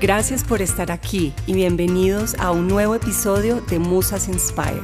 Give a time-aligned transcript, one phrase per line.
[0.00, 4.80] Gracias por estar aquí y bienvenidos a un nuevo episodio de Musas Inspire.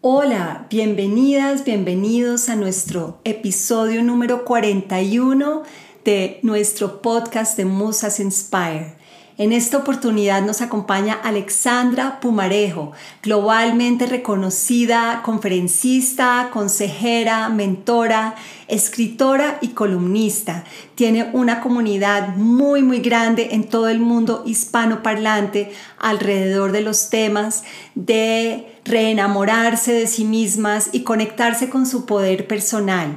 [0.00, 5.62] Hola, bienvenidas, bienvenidos a nuestro episodio número 41
[6.04, 8.96] de nuestro podcast de Musas Inspire.
[9.40, 18.34] En esta oportunidad nos acompaña Alexandra Pumarejo, globalmente reconocida conferencista, consejera, mentora,
[18.68, 20.64] escritora y columnista.
[20.94, 27.64] Tiene una comunidad muy muy grande en todo el mundo hispanoparlante alrededor de los temas
[27.94, 33.16] de reenamorarse de sí mismas y conectarse con su poder personal.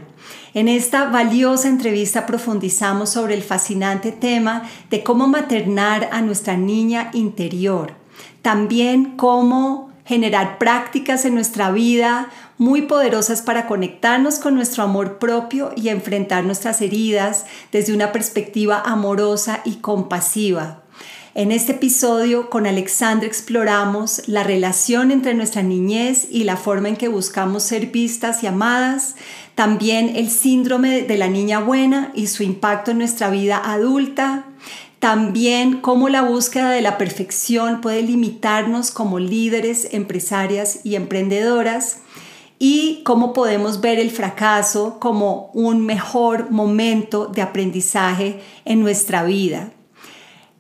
[0.54, 7.10] En esta valiosa entrevista profundizamos sobre el fascinante tema de cómo maternar a nuestra niña
[7.14, 7.94] interior.
[8.42, 15.72] También cómo generar prácticas en nuestra vida muy poderosas para conectarnos con nuestro amor propio
[15.76, 20.84] y enfrentar nuestras heridas desde una perspectiva amorosa y compasiva.
[21.36, 26.96] En este episodio con Alexandra exploramos la relación entre nuestra niñez y la forma en
[26.96, 29.16] que buscamos ser vistas y amadas,
[29.56, 34.46] también el síndrome de la niña buena y su impacto en nuestra vida adulta,
[35.00, 42.00] también cómo la búsqueda de la perfección puede limitarnos como líderes, empresarias y emprendedoras
[42.58, 49.74] y cómo podemos ver el fracaso como un mejor momento de aprendizaje en nuestra vida.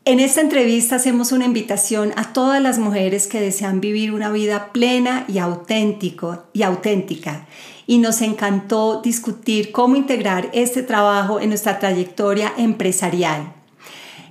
[0.03, 4.73] En esta entrevista hacemos una invitación a todas las mujeres que desean vivir una vida
[4.73, 7.47] plena y, auténtico, y auténtica.
[7.87, 13.53] Y nos encantó discutir cómo integrar este trabajo en nuestra trayectoria empresarial.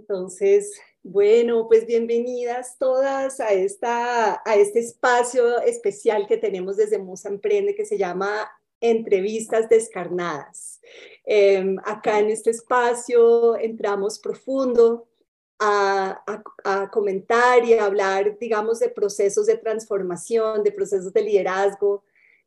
[0.00, 7.28] Entonces, bueno, pues bienvenidas todas a, esta, a este espacio especial que tenemos desde Musa
[7.28, 8.50] Emprende que se llama
[8.80, 10.80] Entrevistas Descarnadas.
[11.24, 15.06] Em, acá en este espacio entramos profundo
[15.58, 16.24] a,
[16.90, 22.04] comentar y a hablar, digamos, de procesos de transformación, de procesos de liderazgo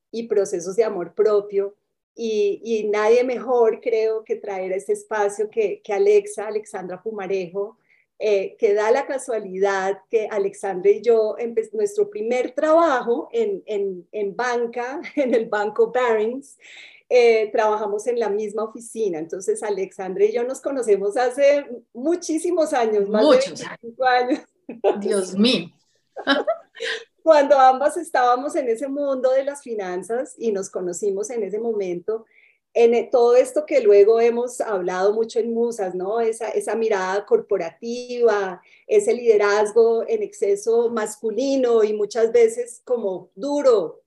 [0.10, 1.76] y procesos de amor propio.
[2.16, 7.78] Y, nadie mejor, creo, que traer a este espacio que, Alexa, Alexandra Pumarejo,
[8.20, 11.36] eh, que da la casualidad que Alexandra y yo,
[11.74, 16.58] nuestro primer trabajo en, en, en banca, en el Banco Barings,
[17.10, 19.20] eh, trabajamos en la misma oficina.
[19.20, 24.40] Entonces, Alexandra y yo nos conocemos hace muchísimos años, más Muchos de 25 años.
[25.00, 25.70] Dios mío.
[27.24, 32.26] Cuando ambas estábamos en ese mundo de las finanzas y nos conocimos en ese momento,
[32.74, 36.20] en todo esto que luego hemos hablado mucho en Musas, ¿no?
[36.20, 44.04] Esa, esa mirada corporativa, ese liderazgo en exceso masculino y muchas veces como duro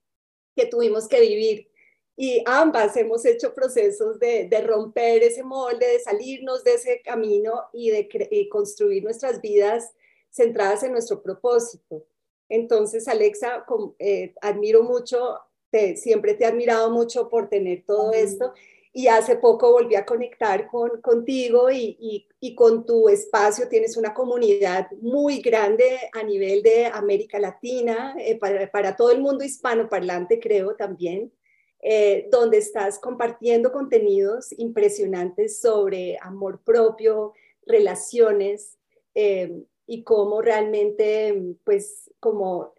[0.55, 1.71] que tuvimos que vivir
[2.19, 7.91] y ambas hemos hecho procesos de, romper ese molde, de salirnos de ese camino y
[7.91, 8.09] de
[8.49, 9.93] construir nuestras vidas
[10.31, 12.05] centradas en nuestro propósito.
[12.49, 13.65] Entonces, Alexa,
[13.99, 15.39] eh, admiro mucho,
[15.69, 18.53] te, siempre te he admirado mucho por tener todo esto
[18.97, 23.69] y hace poco volví a conectar con, contigo y, y, con tu espacio.
[23.69, 29.21] Tienes una comunidad muy grande a nivel de América Latina, eh, para, para, todo el
[29.21, 31.31] mundo hispanoparlante creo también,
[31.79, 37.33] eh, donde estás compartiendo contenidos impresionantes sobre amor propio,
[37.67, 38.79] relaciones.
[39.13, 42.73] Eh, y cómo realmente, pues, como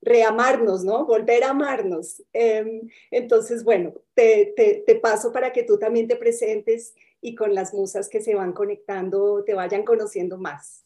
[0.00, 1.04] reamarnos, ¿no?
[1.04, 2.22] Volver a amarnos.
[2.32, 4.54] Em, entonces, bueno, te,
[4.86, 8.52] te, paso para que tú también te presentes y con las musas que se van
[8.52, 10.84] conectando te vayan conociendo más.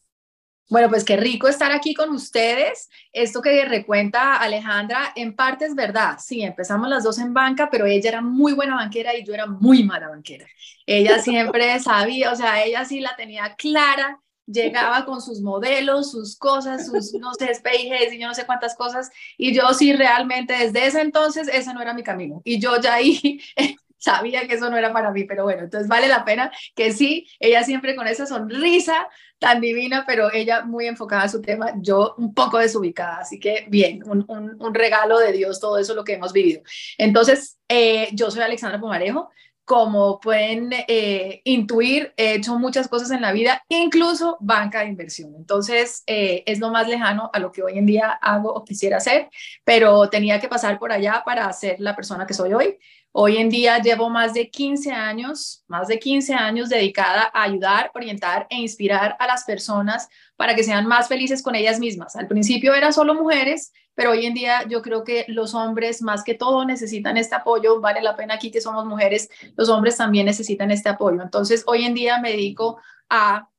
[0.69, 2.89] Bueno, pues qué rico estar aquí con ustedes.
[3.13, 6.17] Esto que recuenta Alejandra, en parte es verdad.
[6.19, 9.47] Sí, empezamos las dos en banca, pero ella era muy buena banquera y yo era
[9.47, 10.45] muy mala banquera.
[10.85, 14.21] Ella siempre sabía, o sea, ella sí la tenía clara
[14.51, 18.75] llegaba con sus modelos, sus cosas, sus, no sé, espejes y yo no sé cuántas
[18.75, 22.79] cosas, y yo sí realmente desde ese entonces ese no era mi camino, y yo
[22.81, 23.39] ya ahí
[23.97, 27.27] sabía que eso no era para mí, pero bueno, entonces vale la pena que sí,
[27.39, 29.07] ella siempre con esa sonrisa
[29.37, 33.65] tan divina, pero ella muy enfocada a su tema, yo un poco desubicada, así que
[33.69, 36.61] bien, un, un, regalo de Dios todo eso lo que hemos vivido.
[36.97, 39.29] Entonces, eh, yo soy Alexandra Pomarejo,
[39.69, 45.35] como pueden eh, intuir, he hecho muchas cosas en la vida, incluso banca de inversión.
[45.37, 48.97] Entonces, eh, es lo más lejano a lo que hoy en día hago o quisiera
[48.97, 49.29] hacer,
[49.63, 52.79] pero tenía que pasar por allá para ser la persona que soy hoy.
[53.11, 57.89] Hoy en día llevo más de 15 años, más de 15 años dedicada a ayudar,
[57.95, 62.15] orientar e inspirar a las personas para que sean más felices con ellas mismas.
[62.15, 66.23] Al principio eran solo mujeres, pero hoy en día yo creo que los hombres más
[66.23, 69.27] que todo necesitan este apoyo, vale la pena aquí que somos mujeres,
[69.57, 71.21] los hombres también necesitan este apoyo.
[71.23, 72.79] Entonces, hoy en día me dedico
[73.09, 73.49] a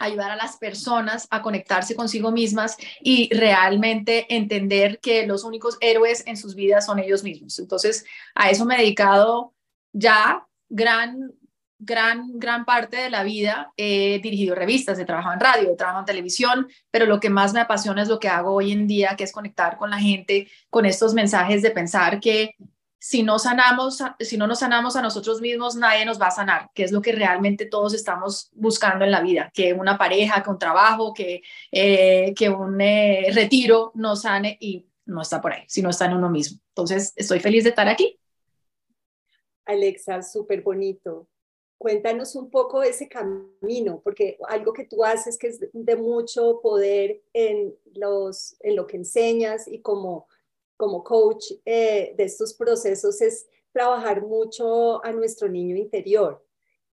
[0.00, 6.24] ayudar a las personas a conectarse consigo mismas y realmente entender que los únicos héroes
[6.26, 7.58] en sus vidas son ellos mismos.
[7.58, 8.04] Entonces,
[8.34, 9.54] a eso me he dedicado
[9.92, 11.32] ya gran
[11.80, 16.02] gran, gran parte de la vida he dirigido revistas, he trabajado en radio, he trabajado
[16.02, 19.16] en televisión, pero lo que más me apasiona es lo que hago hoy en día,
[19.16, 22.54] que es conectar con la gente, con estos mensajes de pensar que
[23.02, 26.70] si no sanamos, si no nos sanamos a nosotros mismos, nadie nos va a sanar,
[26.74, 30.50] que es lo que realmente todos estamos buscando en la vida, que una pareja, que
[30.50, 31.40] un trabajo, que,
[31.72, 36.04] eh, que un eh, retiro nos sane y no está por ahí, si no está
[36.04, 36.60] en uno mismo.
[36.68, 38.20] Entonces, estoy feliz de estar aquí.
[39.64, 41.26] Alexa, súper bonito.
[41.78, 47.22] Cuéntanos un poco ese camino, porque algo que tú haces que es de mucho poder
[47.32, 50.28] en, los, en lo que enseñas y como,
[50.80, 56.42] como coach eh, de estos procesos es trabajar mucho a nuestro niño interior.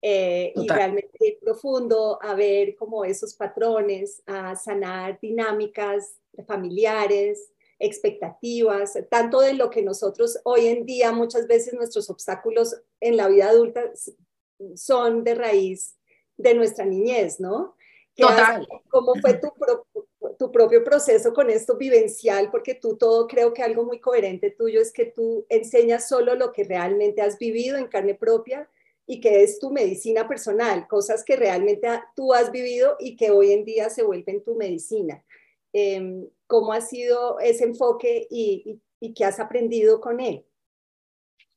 [0.01, 7.49] Eh, y realmente ir profundo a ver como esos patrones, a sanar dinámicas familiares,
[7.79, 13.27] expectativas, tanto de lo que nosotros hoy en día muchas veces nuestros obstáculos en la
[13.29, 13.81] vida adulta
[14.75, 15.97] son de raíz
[16.35, 17.75] de nuestra niñez, ¿no?
[18.15, 18.67] Total.
[18.89, 19.51] ¿Cómo fue tu,
[20.37, 22.49] tu propio proceso con esto vivencial?
[22.51, 26.51] Porque tú todo, creo que algo muy coherente tuyo es que tú enseñas solo lo
[26.51, 28.69] que realmente has vivido en carne propia
[29.05, 33.53] y que es tu medicina personal, cosas que realmente tú has vivido y que hoy
[33.53, 35.23] en día se vuelven tu medicina.
[35.73, 38.79] Em, ¿Cómo ha sido ese enfoque y,
[39.15, 40.45] qué has aprendido con él?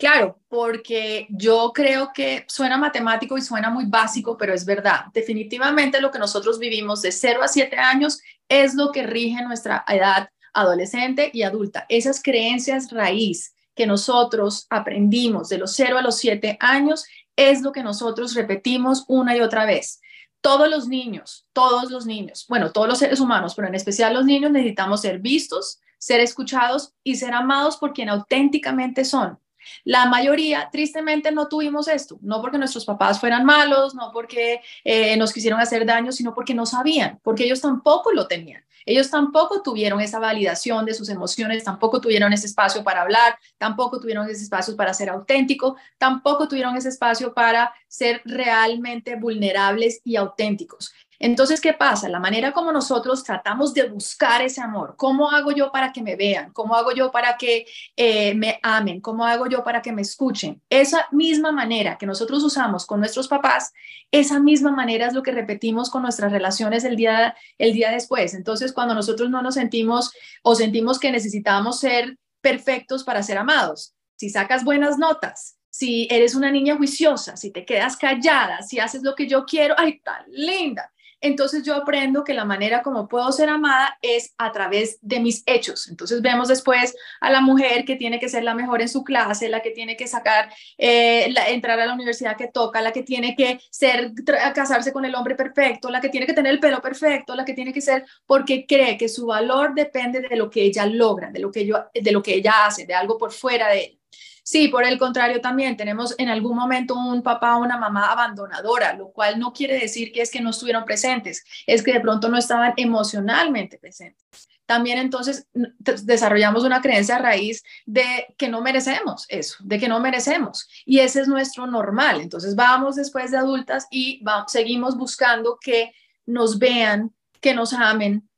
[0.01, 5.05] Claro, porque yo creo que suena matemático y suena muy básico, pero es verdad.
[5.13, 9.85] Definitivamente lo que nosotros vivimos de 0 a 7 años es lo que rige nuestra
[9.87, 11.85] edad adolescente y adulta.
[11.91, 17.05] Esas creencias raíz que nosotros aprendimos de los 0 a los 7 años
[17.37, 20.01] es lo que nosotros repetimos una y otra vez.
[20.41, 24.25] Todos los niños, todos los niños, bueno, todos los seres humanos, pero en especial los
[24.25, 29.39] niños necesitamos ser vistos, ser escuchados y ser amados por quien auténticamente son
[29.85, 35.17] la mayoría, tristemente, no tuvimos esto, no porque nuestros papás fueran malos, no porque eh,
[35.17, 38.65] nos quisieron hacer daño, sino porque no sabían, porque ellos tampoco lo tenían.
[38.87, 44.01] Ellos tampoco tuvieron esa validación de sus emociones, tampoco tuvieron ese espacio para hablar, tampoco
[44.01, 50.17] tuvieron ese espacio para ser auténtico, tampoco tuvieron ese espacio para ser realmente vulnerables y
[50.17, 50.93] auténticos.
[51.23, 52.09] Entonces, ¿qué pasa?
[52.09, 56.17] La manera como nosotros tratamos de buscar ese amor, ¿cómo hago yo para que me
[56.17, 56.51] vean?
[56.55, 59.03] ¿Cómo hago yo para que eh, me amen?
[59.03, 60.63] ¿Cómo hago yo para que me escuchen?
[60.71, 63.75] Esa misma manera que nosotros usamos con nuestros papás,
[64.11, 68.33] esa misma manera es lo que repetimos con nuestras relaciones el día, el día después.
[68.33, 73.95] Entonces, cuando nosotros no nos sentimos o sentimos que necesitamos ser perfectos para ser amados,
[74.17, 79.03] si sacas buenas notas, si eres una niña juiciosa, si te quedas callada, si haces
[79.03, 83.31] lo que yo quiero, ay, tan linda entonces yo aprendo que la manera como puedo
[83.33, 85.89] ser amada es a través de mis hechos.
[85.89, 89.49] Entonces vemos después a la mujer que tiene que ser la mejor en su clase,
[89.49, 93.35] la que tiene que sacar, eh, entrar a la universidad que toca, la que tiene
[93.37, 94.13] que ser,
[94.55, 97.55] casarse con el hombre perfecto, la que tiene que tener el pelo perfecto, la que
[97.55, 101.41] tiene que ser, porque cree que su valor depende de lo que ella logra, de
[101.41, 104.00] lo que, de lo que ella hace, de algo por fuera de ella.
[104.43, 108.95] Sí, por el contrario, también tenemos en algún momento un papá o una mamá abandonadora,
[108.95, 112.29] lo cual no quiere decir que es que no estuvieron presentes, es que de pronto
[112.29, 114.49] no estaban emocionalmente presentes.
[114.67, 119.99] También entonces desarrollamos una creencia a raíz de que no merecemos eso, de que no
[119.99, 120.69] merecemos.
[120.85, 122.21] Y ese es nuestro normal.
[122.21, 125.93] Entonces vamos después de adultas y seguimos buscando que
[126.25, 128.31] nos vean, que nos amen,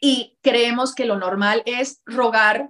[0.00, 2.68] y creemos que lo normal es rogar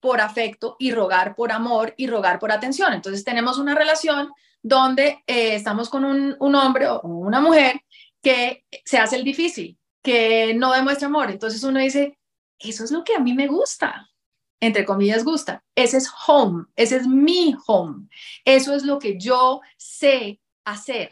[0.00, 2.92] por afecto y rogar por amor y rogar por atención.
[2.92, 4.30] Entonces tenemos una relación
[4.62, 7.80] donde eh, estamos con un, un, hombre o una mujer
[8.22, 11.30] que se hace el difícil, que no demuestra amor.
[11.30, 12.18] Entonces uno dice,
[12.58, 14.08] eso es lo que a mí me gusta,
[14.60, 15.64] entre comillas gusta.
[15.74, 18.08] Ese es home, ese es mi home.
[18.44, 21.10] Eso es lo que yo sé hacer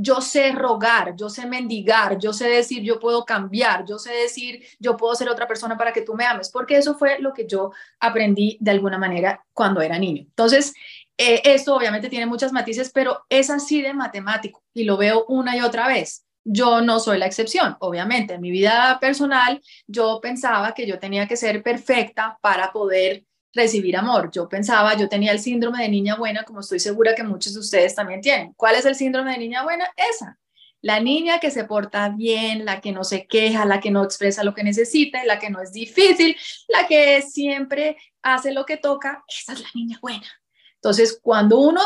[0.00, 4.64] yo sé rogar, yo sé mendigar, yo sé decir, yo puedo cambiar, yo sé decir,
[4.78, 7.48] yo puedo ser otra persona para que tú me ames, porque eso fue lo que
[7.48, 10.22] yo aprendí de alguna manera cuando era niño.
[10.22, 10.72] Entonces,
[11.16, 15.56] eh, esto obviamente tiene muchas matices, pero es así de matemático y lo veo una
[15.56, 16.24] y otra vez.
[16.44, 18.34] Yo no soy la excepción, obviamente.
[18.34, 23.24] En mi vida personal, yo pensaba que yo tenía que ser perfecta para poder
[23.58, 24.30] recibir amor.
[24.30, 27.60] Yo pensaba, yo tenía el síndrome de niña buena, como estoy segura que muchos de
[27.60, 28.54] ustedes también tienen.
[28.54, 29.90] ¿Cuál es el síndrome de niña buena?
[29.96, 30.38] Esa.
[30.80, 34.44] La niña que se porta bien, la que no se queja, la que no expresa
[34.44, 36.36] lo que necesita, la que no es difícil,
[36.68, 40.26] la que siempre hace lo que toca, esa es la niña buena.
[40.76, 41.82] Entonces, cuando uno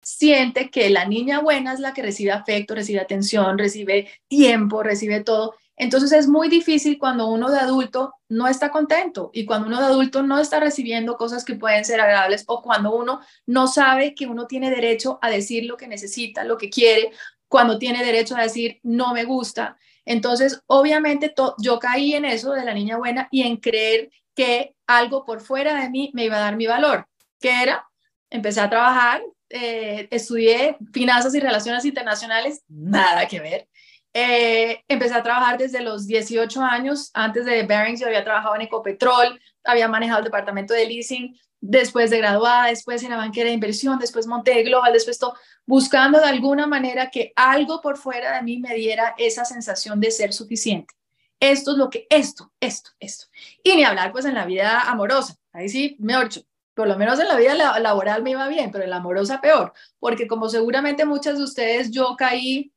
[0.00, 5.22] siente que la niña buena es la que recibe afecto, recibe atención, recibe tiempo, recibe
[5.22, 9.80] todo, entonces es muy difícil cuando uno de adulto no está contento y cuando uno
[9.80, 14.14] de adulto no está recibiendo cosas que pueden ser agradables o cuando uno no sabe
[14.14, 17.10] que uno tiene derecho a decir lo que necesita, lo que quiere,
[17.48, 19.76] cuando tiene derecho a decir no me gusta.
[20.04, 25.24] Entonces, obviamente yo caí en eso de la niña buena y en creer que algo
[25.24, 27.08] por fuera de mí me iba a dar mi valor,
[27.40, 27.88] que era,
[28.30, 33.68] empecé a trabajar, eh, estudié finanzas y relaciones internacionales, nada que ver
[34.16, 37.10] eh, empecé a trabajar desde los 18 años.
[37.14, 42.10] Antes de Barings yo había trabajado en Ecopetrol, había manejado el departamento de leasing, después
[42.10, 45.34] de graduada, después en la banquera de inversión, después monté Global, después todo,
[45.66, 50.12] buscando de alguna manera que algo por fuera de mí me diera esa sensación de
[50.12, 50.94] ser suficiente.
[51.40, 53.26] Esto es lo que, esto, esto, esto.
[53.62, 55.36] Y ni hablar pues en la vida amorosa.
[55.52, 56.42] Ahí sí, me orcho.
[56.74, 59.72] Por lo menos en la vida laboral me iba bien, pero en la amorosa peor,
[59.98, 62.73] porque como seguramente muchas de ustedes, yo caí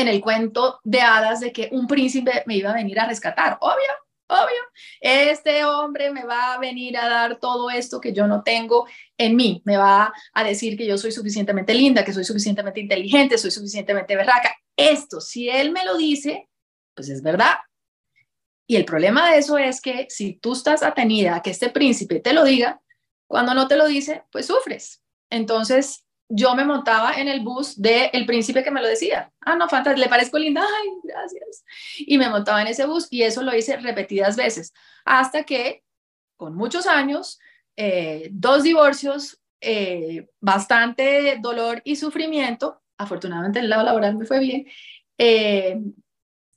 [0.00, 3.58] en el cuento de hadas de que un príncipe me iba a venir a rescatar.
[3.60, 3.90] Obvio,
[4.28, 4.60] obvio.
[5.00, 8.86] Este hombre me va a venir a dar todo esto que yo no tengo
[9.18, 9.62] en mí.
[9.64, 14.16] Me va a decir que yo soy suficientemente linda, que soy suficientemente inteligente, soy suficientemente
[14.16, 14.54] berraca.
[14.76, 16.48] Esto, si él me lo dice,
[16.94, 17.58] pues es verdad.
[18.66, 22.20] Y el problema de eso es que si tú estás atenida a que este príncipe
[22.20, 22.80] te lo diga,
[23.26, 25.02] cuando no te lo dice, pues sufres.
[25.28, 29.32] Entonces, yo me montaba en el bus del príncipe que me lo decía.
[29.40, 31.64] Ah, no, fantástico, le parezco linda, ay, gracias.
[31.98, 34.72] Y me montaba en ese bus y eso lo hice repetidas veces,
[35.04, 35.82] hasta que
[36.36, 37.40] con muchos años,
[37.76, 44.66] eh, dos divorcios, eh, bastante dolor y sufrimiento, afortunadamente el lado laboral me fue bien,
[45.18, 45.78] eh,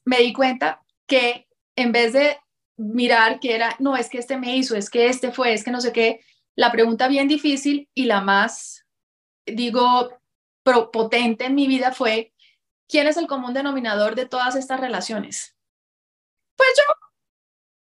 [0.06, 2.38] me di cuenta que en vez de
[2.78, 5.72] mirar que era, no, es que este me hizo, es que este fue, es que
[5.72, 6.22] no sé qué,
[6.56, 8.83] la pregunta bien difícil y la más
[9.46, 10.20] digo,
[10.92, 12.34] potente en mi vida fue,
[12.88, 15.56] ¿quién es el común denominador de todas estas relaciones?
[16.56, 16.84] Pues yo.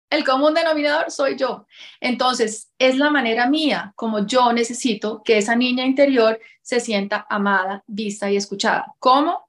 [0.08, 1.66] El común denominador soy yo.
[2.00, 7.82] Entonces, es la manera mía como yo necesito que esa niña interior se sienta amada,
[7.86, 8.94] vista y escuchada.
[8.98, 9.45] ¿Cómo?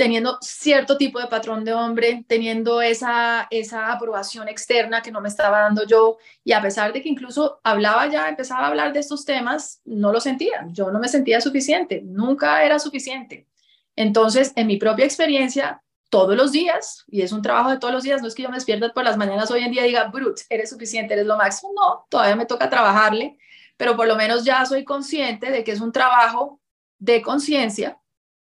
[0.00, 5.28] Teniendo cierto tipo de patrón de hombre, teniendo esa, esa aprobación externa que no me
[5.28, 9.00] estaba dando yo, y a pesar de que incluso hablaba ya, empezaba a hablar de
[9.00, 13.46] estos temas, no lo sentía, yo no me sentía suficiente, nunca era suficiente.
[13.94, 18.02] Entonces, en mi propia experiencia, todos los días, y es un trabajo de todos los
[18.02, 20.04] días, no es que yo me despierta por las mañanas hoy en día y diga,
[20.04, 23.36] Brut, eres suficiente, eres lo máximo, no, todavía me toca trabajarle,
[23.76, 26.58] pero por lo menos ya soy consciente de que es un trabajo
[26.98, 28.00] de conciencia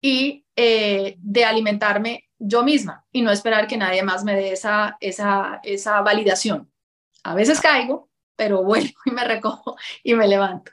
[0.05, 4.99] y eh, de alimentarme yo misma y no esperar que nadie más me dé esa,
[5.01, 6.71] esa, esa validación.
[7.23, 10.73] A veces caigo, pero vuelvo y me recojo y me levanto.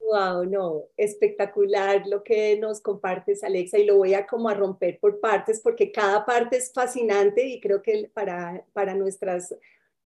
[0.00, 4.98] Wow, no, espectacular lo que nos compartes, Alexa, y lo voy a como a romper
[4.98, 9.54] por partes porque cada parte es fascinante y creo que para, para nuestras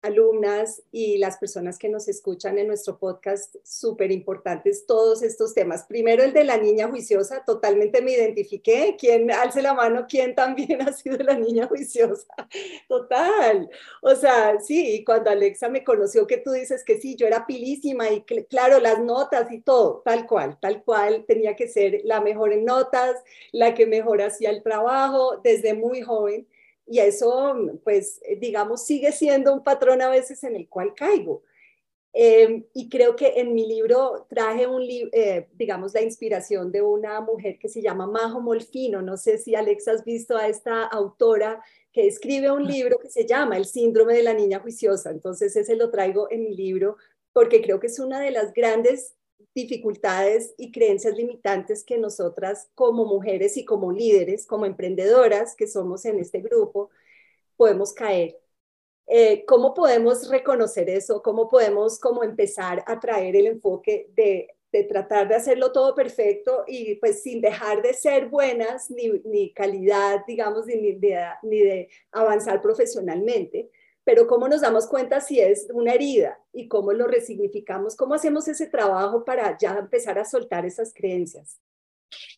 [0.03, 5.85] alumnas y las personas que nos escuchan en nuestro podcast, súper importantes todos estos temas.
[5.85, 8.97] Primero el de la niña juiciosa, totalmente me identifiqué.
[8.99, 10.07] ¿Quién alce la mano?
[10.09, 12.27] ¿Quién también ha sido la niña juiciosa?
[12.89, 13.71] Total.
[14.03, 18.11] O sea, sí, cuando Alexa me conoció que tú dices que sí, yo era pilísima
[18.11, 22.53] y claro, las notas y todo, tal cual, tal cual, tenía que ser la mejor
[22.53, 23.17] en notas,
[23.53, 26.47] la que mejor hacía el trabajo desde muy joven
[26.87, 31.43] y eso, pues, eh, digamos, sigue siendo un patrón a veces en el cual caigo.
[32.15, 37.23] Em, y creo que en mi libro traje un eh, digamos, la inspiración de una
[37.23, 39.01] mujer que se llama Majo Molfino.
[39.01, 43.27] No sé si Alex has visto a esta autora que escribe un libro que se
[43.27, 45.11] llama El síndrome de la niña juiciosa.
[45.11, 46.97] Entonces ese lo traigo en mi libro
[47.33, 49.15] porque creo que es una de las grandes
[49.55, 56.05] dificultades y creencias limitantes que nosotras como mujeres y como líderes, como emprendedoras que somos
[56.05, 56.91] en este grupo,
[57.57, 58.39] podemos caer.
[59.07, 61.23] Eh, ¿Cómo podemos reconocer eso?
[61.23, 66.65] ¿Cómo podemos como empezar a traer el enfoque de, de tratar de hacerlo todo perfecto
[66.67, 72.63] y pues sin dejar de ser buenas ni, ni calidad, digamos, ni ni de avanzar
[72.63, 73.71] profesionalmente?
[74.05, 78.49] Pero cómo nos damos cuenta si es una herida y cómo lo resignificamos, cómo hacemos
[78.49, 81.61] ese trabajo para ya empezar a soltar esas creencias.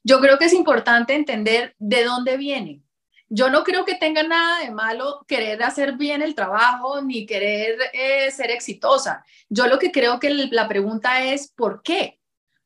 [0.03, 2.83] Yo creo que es importante entender de dónde viene.
[3.29, 7.79] Yo no creo que tenga nada de malo querer hacer bien el trabajo ni querer
[7.93, 9.25] eh, ser exitosa.
[9.49, 12.21] Yo lo que creo que la pregunta es, ¿por qué?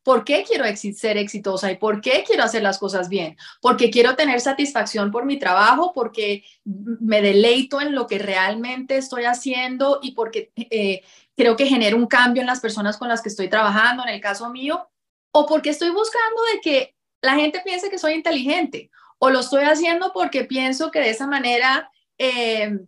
[0.09, 3.37] ¿Por qué quiero ser exitosa y por qué quiero hacer las cosas bien?
[3.61, 9.25] Porque quiero tener satisfacción por mi trabajo, porque me deleito en lo que realmente estoy
[9.27, 11.03] haciendo y porque eh,
[11.37, 14.21] creo que genero un cambio en las personas con las que estoy trabajando, en el
[14.23, 14.89] caso mío,
[15.31, 19.65] o porque estoy buscando de que la gente piense que soy inteligente, o lo estoy
[19.65, 22.79] haciendo porque pienso que de esa manera eh,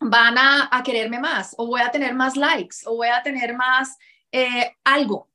[0.00, 3.96] van a, quererme más, o voy a tener más likes, o voy a tener más
[4.32, 5.28] eh, algo.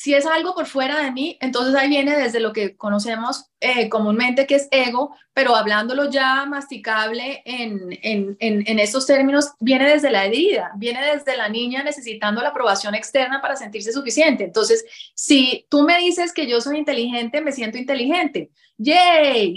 [0.00, 3.88] Si es algo por fuera de mí, entonces ahí viene desde lo que conocemos eh,
[3.88, 10.12] comúnmente que es ego, pero hablándolo ya masticable en, en, en, estos términos, viene desde
[10.12, 14.44] la herida, viene desde la niña necesitando la aprobación externa para sentirse suficiente.
[14.44, 14.84] Entonces,
[15.16, 18.52] si tú me dices que yo soy inteligente, me siento inteligente.
[18.76, 19.56] ¡Yay!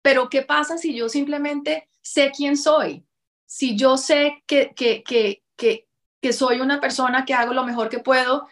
[0.00, 3.04] Pero ¿qué pasa si yo simplemente sé quién soy?
[3.44, 5.86] Si yo sé que, que, que, que,
[6.22, 8.48] que soy una persona que hago lo mejor que puedo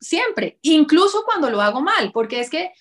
[0.00, 2.72] siempre, incluso cuando lo hago mal, porque es que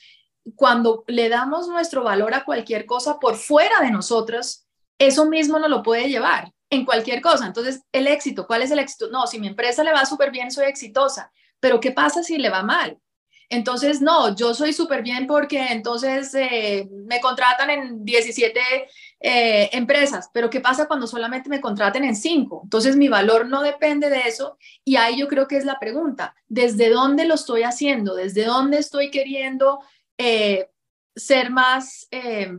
[0.56, 4.66] cuando le damos nuestro valor a cualquier cosa por fuera de nosotros,
[5.00, 7.48] eso mismo no lo puede llevar en cualquier cosa.
[7.48, 9.10] Entonces, el éxito, ¿cuál es el éxito?
[9.10, 12.50] No, si mi empresa le va súper bien, soy exitosa, pero ¿qué pasa si le
[12.50, 13.00] va mal?
[13.50, 18.60] Entonces, no, yo soy súper bien porque entonces eh, me contratan en 17
[19.20, 22.62] eh, empresas, pero ¿qué pasa cuando solamente me contraten en 5?
[22.66, 26.36] Entonces, mi valor no depende de eso y ahí yo creo que es la pregunta,
[26.48, 28.16] ¿desde dónde lo estoy haciendo?
[28.16, 29.80] ¿Desde dónde estoy queriendo
[30.18, 30.70] eh,
[31.16, 32.08] ser más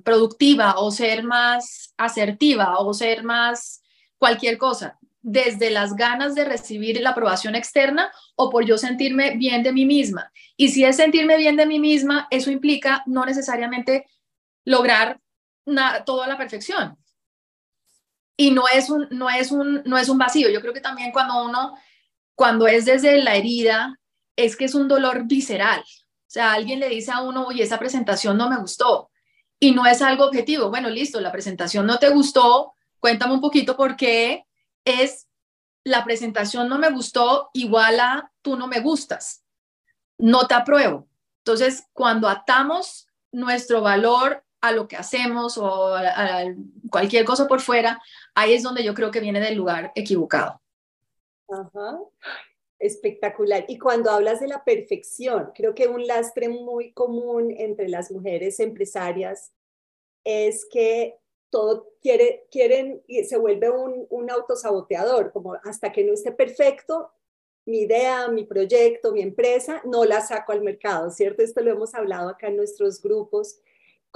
[0.02, 3.82] productiva o ser más asertiva o ser más
[4.18, 4.98] cualquier cosa?
[5.28, 9.84] desde las ganas de recibir la aprobación externa o por yo sentirme bien de mí
[9.84, 10.30] misma.
[10.56, 14.06] Y si es sentirme bien de mí misma, eso implica no necesariamente
[14.64, 15.20] lograr
[16.04, 16.96] toda la perfección.
[18.36, 20.50] Y no es, un, no, es un, no es un vacío.
[20.50, 21.76] Yo creo que también cuando uno,
[22.34, 23.98] cuando es desde la herida,
[24.36, 25.80] es que es un dolor visceral.
[25.80, 29.10] O sea, alguien le dice a uno, oye, esa presentación no me gustó.
[29.58, 30.68] Y no es algo objetivo.
[30.68, 32.74] Bueno, listo, la presentación no te gustó.
[33.00, 34.44] Cuéntame un poquito por qué
[34.84, 35.26] es
[35.86, 39.44] la presentación no me gustó igual a tú no me gustas,
[40.18, 41.08] no te apruebo.
[41.44, 45.94] Entonces, cuando atamos nuestro valor a lo que hacemos o
[46.90, 48.00] cualquier cosa por fuera,
[48.34, 50.60] ahí es donde yo creo que viene del lugar equivocado.
[51.48, 51.98] Ajá.
[52.78, 53.64] Espectacular.
[53.68, 58.60] Y cuando hablas de la perfección, creo que un lastre muy común entre las mujeres
[58.60, 59.52] empresarias
[60.24, 61.16] es que
[61.50, 67.12] todo quiere, quieren y se vuelve un, un autosaboteador, como hasta que no esté perfecto,
[67.66, 71.42] mi idea, mi proyecto, mi empresa, no la saco al mercado, ¿cierto?
[71.42, 73.60] Esto lo hemos hablado acá en nuestros grupos.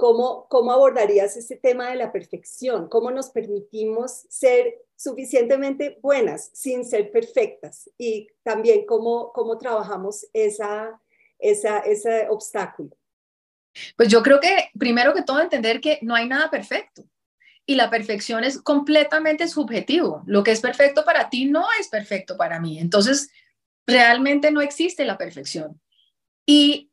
[0.01, 2.89] ¿Cómo, abordarías ese tema de la perfección?
[2.89, 7.87] ¿Cómo nos permitimos ser suficientemente buenas sin ser perfectas?
[7.99, 10.99] Y también cómo, cómo trabajamos esa,
[11.37, 12.97] esa, ese obstáculo.
[13.95, 17.03] Pues yo creo que primero que todo entender que no hay nada perfecto
[17.67, 20.23] y la perfección es completamente subjetivo.
[20.25, 22.79] Lo que es perfecto para ti no es perfecto para mí.
[22.79, 23.29] Entonces,
[23.85, 25.79] realmente no existe la perfección.
[26.43, 26.90] Y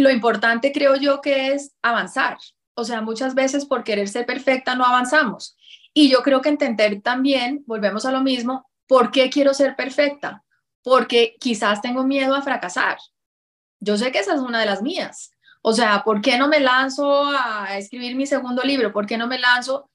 [0.00, 2.38] lo importante creo yo que es avanzar.
[2.74, 5.56] O sea, muchas veces por querer ser perfecta no avanzamos.
[5.92, 10.44] Y yo creo que entender también, volvemos a lo mismo, ¿por qué quiero ser perfecta?
[10.82, 12.98] Porque quizás tengo miedo a fracasar.
[13.80, 15.32] Yo sé que esa es una de las mías.
[15.62, 18.92] O sea, ¿por qué no me lanzo a escribir mi segundo libro?
[18.92, 19.90] ¿Por qué no me lanzo?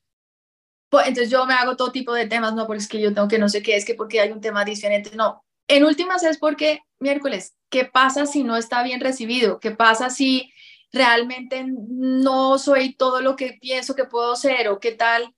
[0.90, 3.28] Pues, entonces yo me hago todo tipo de temas, no, porque es que yo tengo
[3.28, 5.44] que no sé qué, es que porque hay un tema diferente, no.
[5.68, 9.60] En últimas es porque, miércoles, ¿qué pasa si no está bien recibido?
[9.60, 10.52] ¿Qué pasa si
[10.92, 15.36] realmente no soy todo lo que pienso que puedo ser o qué tal?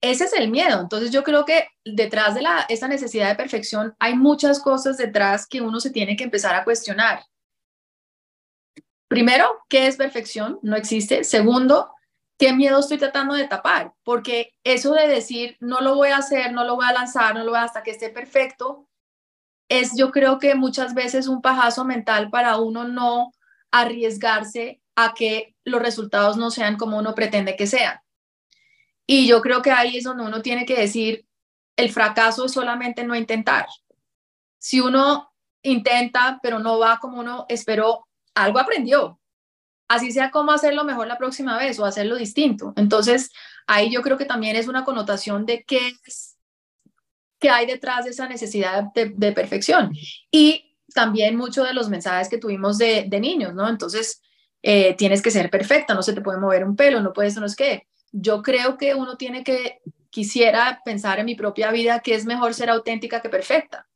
[0.00, 0.80] Ese es el miedo.
[0.80, 5.46] Entonces yo creo que detrás de la, esa necesidad de perfección hay muchas cosas detrás
[5.46, 7.22] que uno se tiene que empezar a cuestionar.
[9.08, 10.58] Primero, ¿qué es perfección?
[10.62, 11.24] No existe.
[11.24, 11.92] Segundo,
[12.38, 13.92] ¿qué miedo estoy tratando de tapar?
[14.04, 17.42] Porque eso de decir, no lo voy a hacer, no lo voy a lanzar, no
[17.42, 18.88] lo voy a hasta que esté perfecto,
[19.70, 23.32] es yo creo que muchas veces un pajazo mental para uno no
[23.70, 28.00] arriesgarse a que los resultados no sean como uno pretende que sean.
[29.06, 31.24] Y yo creo que ahí es donde uno tiene que decir,
[31.76, 33.66] el fracaso es solamente no intentar.
[34.58, 39.20] Si uno intenta, pero no va como uno esperó, algo aprendió.
[39.88, 42.72] Así sea cómo hacerlo mejor la próxima vez o hacerlo distinto.
[42.76, 43.30] Entonces,
[43.68, 46.36] ahí yo creo que también es una connotación de qué es,
[47.40, 49.92] qué hay detrás de esa necesidad de, perfección.
[50.30, 53.68] Y también muchos de los mensajes que tuvimos de, niños, ¿no?
[53.68, 54.22] Entonces,
[54.62, 57.46] eh, tienes que ser perfecta, no se te puede mover un pelo, no puedes, no
[57.46, 62.14] es que yo creo que uno tiene que, quisiera pensar en mi propia vida que
[62.14, 63.88] es mejor ser auténtica que perfecta.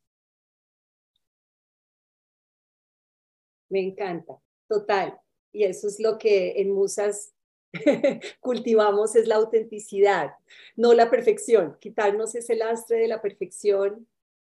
[3.69, 5.19] Me encanta, total.
[5.51, 7.34] Y eso es lo que en Musas
[8.39, 10.31] cultivamos, es la autenticidad,
[10.75, 14.07] no la perfección, quitarnos ese lastre de la perfección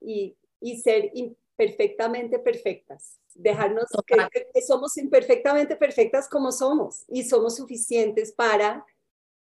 [0.02, 4.18] y, y ser imperfectamente perfectas, dejarnos que,
[4.54, 8.86] que somos imperfectamente perfectas como somos y somos suficientes para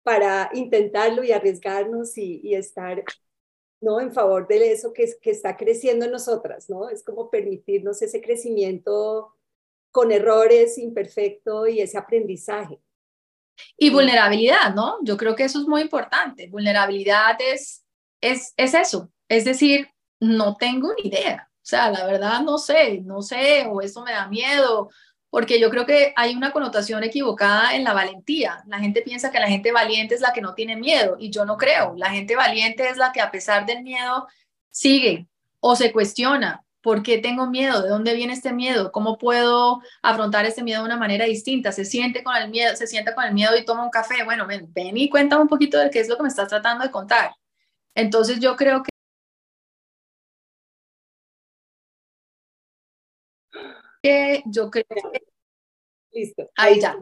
[0.06, 3.02] para intentarlo y arriesgarnos y, estar
[3.80, 4.00] ¿no?
[4.00, 6.88] en favor de eso que, que está creciendo en nosotras, ¿no?
[6.88, 9.34] Es como permitirnos ese crecimiento
[9.90, 12.78] con errores, imperfecto y ese aprendizaje.
[13.76, 14.98] Y vulnerabilidad, ¿no?
[15.02, 16.48] Yo creo que eso es muy importante.
[16.48, 17.84] Vulnerabilidad es,
[18.20, 19.88] es, es eso, es decir,
[20.20, 21.48] no tengo ni idea.
[21.54, 24.88] O sea, la verdad no sé, no sé, o eso me da miedo,
[25.30, 28.62] porque yo creo que hay una connotación equivocada en la valentía.
[28.66, 31.44] La gente piensa que la gente valiente es la que no tiene miedo y yo
[31.44, 31.94] no creo.
[31.96, 34.28] La gente valiente es la que a pesar del miedo
[34.70, 35.26] sigue
[35.60, 36.64] o se cuestiona.
[36.86, 37.82] ¿Por qué tengo miedo?
[37.82, 38.92] ¿De dónde viene este miedo?
[38.92, 41.72] ¿Cómo puedo afrontar este miedo de una manera distinta?
[41.72, 44.22] Se siente con el miedo, se sienta con el miedo y toma un café.
[44.22, 46.84] Bueno, ven, ven y cuéntame un poquito de qué es lo que me estás tratando
[46.84, 47.32] de contar.
[47.92, 48.90] Entonces yo creo que
[54.46, 55.20] yo creo que...
[56.12, 56.48] Listo.
[56.54, 56.96] Ahí ya.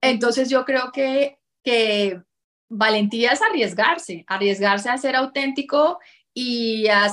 [0.00, 2.20] Entonces yo creo que, que
[2.68, 6.00] valentía es arriesgarse, arriesgarse a ser auténtico
[6.34, 7.08] y a,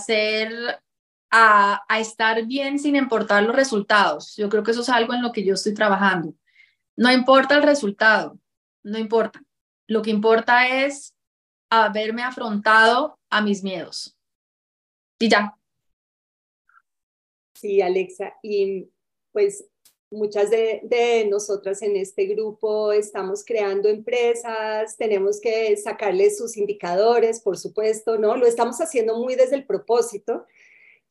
[1.31, 4.35] a, estar bien sin importar los resultados.
[4.35, 6.33] Yo creo que eso es algo en lo que yo estoy trabajando.
[6.95, 8.37] No importa el resultado,
[8.83, 9.41] no importa.
[9.87, 11.15] Lo que importa es
[11.69, 14.17] haberme afrontado a mis miedos.
[15.19, 15.57] Y ya.
[17.55, 18.33] Sí, Alexa.
[18.43, 18.89] Y
[19.31, 19.65] pues
[20.11, 27.57] muchas de, nosotras en este grupo estamos creando empresas, tenemos que sacarles sus indicadores, por
[27.57, 28.35] supuesto, ¿no?
[28.35, 30.45] Lo estamos haciendo muy desde el propósito,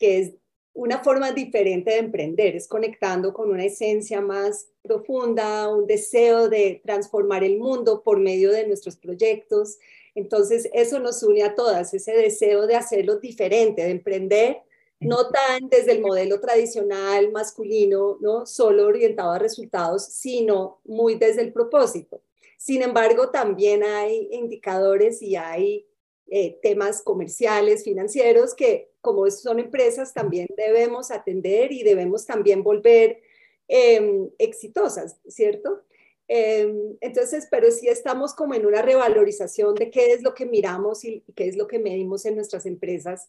[0.00, 0.32] que es
[0.72, 6.80] una forma diferente de emprender, es conectando con una esencia más profunda, un deseo de
[6.82, 9.78] transformar el mundo por medio de nuestros proyectos.
[10.14, 14.62] Entonces, eso nos une a todas, ese deseo de hacerlo diferente, de emprender
[15.00, 18.44] no tan desde el modelo tradicional masculino, ¿no?
[18.46, 22.22] solo orientado a resultados, sino muy desde el propósito.
[22.58, 25.86] Sin embargo, también hay indicadores y hay
[26.32, 33.20] eh, temas comerciales, financieros, que como son empresas también debemos atender y debemos también volver
[33.66, 35.82] em, exitosas, ¿cierto?
[36.28, 41.04] Em, entonces, pero sí estamos como en una revalorización de qué es lo que miramos
[41.04, 43.28] y qué es lo que medimos en nuestras empresas.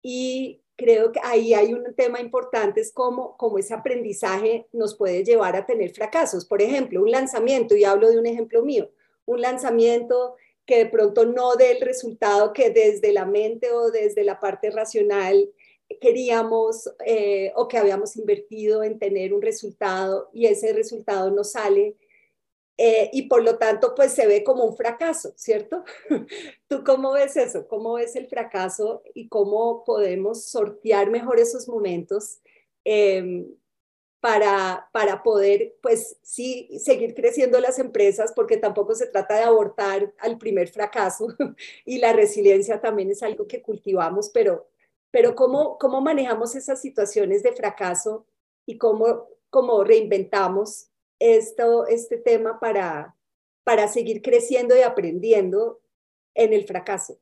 [0.00, 5.22] Y creo que ahí hay un tema importante, es cómo, cómo ese aprendizaje nos puede
[5.22, 6.46] llevar a tener fracasos.
[6.46, 8.90] Por ejemplo, un lanzamiento, y hablo de un ejemplo mío,
[9.26, 10.36] un lanzamiento
[10.68, 14.70] que de pronto no dé el resultado que desde la mente o desde la parte
[14.70, 15.50] racional
[15.98, 21.96] queríamos eh, o que habíamos invertido en tener un resultado y ese resultado no sale
[22.76, 25.84] eh, y por lo tanto pues se ve como un fracaso, ¿cierto?
[26.68, 27.66] ¿Tú cómo ves eso?
[27.66, 32.40] ¿Cómo ves el fracaso y cómo podemos sortear mejor esos momentos
[32.84, 33.46] em,
[34.20, 40.12] para, para poder, pues sí, seguir creciendo las empresas, porque tampoco se trata de abortar
[40.18, 41.28] al primer fracaso
[41.84, 44.68] y la resiliencia también es algo que cultivamos, pero,
[45.10, 48.26] pero ¿cómo, cómo manejamos esas situaciones de fracaso
[48.66, 50.88] y cómo, cómo reinventamos
[51.20, 53.14] esto, este tema para,
[53.62, 55.80] para seguir creciendo y aprendiendo
[56.34, 57.20] en el fracaso?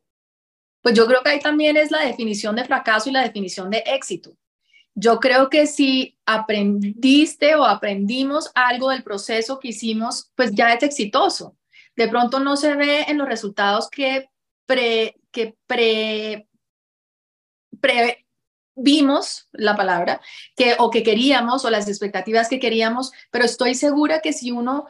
[0.81, 3.83] Pues yo creo que ahí también es la definición de fracaso y la definición de
[3.87, 4.37] éxito.
[4.99, 10.83] Yo creo que si aprendiste o aprendimos algo del proceso que hicimos, pues ya es
[10.83, 11.55] exitoso.
[11.97, 14.31] De pronto no se ve en los resultados que
[14.65, 16.49] pre, que pre,
[18.75, 20.23] vimos la palabra
[20.57, 24.87] que o que queríamos o las expectativas que queríamos, pero estoy segura que si uno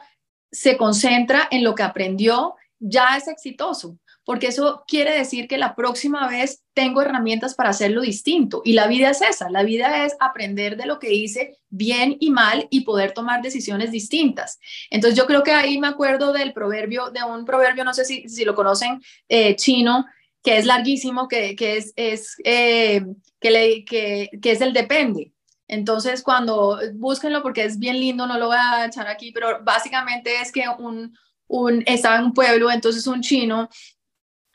[0.49, 5.73] se concentra en lo que aprendió, ya es exitoso porque eso quiere decir que la
[5.73, 8.61] próxima vez tengo herramientas para hacerlo distinto.
[8.65, 12.29] Y la vida es esa, la vida es aprender de lo que hice bien y
[12.29, 14.59] mal y poder tomar decisiones distintas.
[14.89, 18.27] Entonces yo creo que ahí me acuerdo del proverbio, de un proverbio, no sé si,
[18.27, 20.05] si lo conocen, eh, chino,
[20.43, 23.05] que es larguísimo, que, que es, es eh,
[23.39, 25.31] que, le, que, que es el depende.
[25.69, 30.41] Entonces, cuando búsquenlo porque es bien lindo, no lo voy a echar aquí, pero básicamente
[30.41, 33.69] es que un, un, estaba en un pueblo, entonces un chino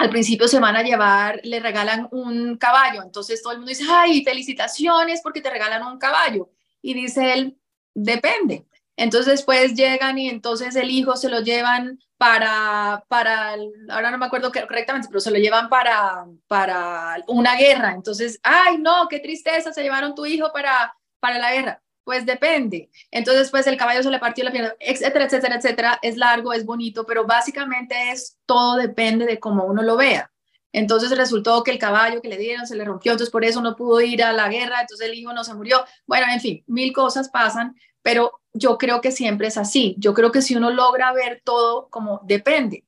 [0.03, 3.85] al principio se van a llevar, le regalan un caballo, entonces todo el mundo dice,
[3.89, 6.51] ay, felicitaciones porque te regalan un caballo.
[6.83, 7.57] Y dice él,
[7.95, 8.67] depende.
[8.97, 13.57] Entonces después llegan y entonces el hijo se lo llevan para, para,
[13.89, 17.93] ahora no me acuerdo correctamente, pero se lo llevan para, para una guerra.
[17.93, 21.83] Entonces, ay, no, qué tristeza, se llevaron tu hijo para, para la guerra.
[22.05, 22.91] Pues depende.
[23.11, 25.99] Entonces, pues el caballo se le partió la pierna, etcétera, etcétera, etcétera.
[26.03, 30.33] Es largo, es bonito, pero básicamente es todo depende de cómo uno lo vea.
[30.73, 33.77] Entonces resultó que el caballo que le dieron se le rompió, entonces por eso no
[33.77, 35.85] pudo ir a la guerra, entonces el hijo no se murió.
[36.07, 39.95] Bueno, en fin, mil cosas pasan, pero yo creo que siempre es así.
[39.99, 42.87] Yo creo que si uno logra ver todo como depende,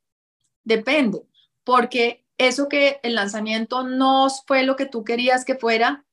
[0.64, 1.26] depende,
[1.62, 6.04] porque eso que el lanzamiento no fue lo que tú querías que fuera,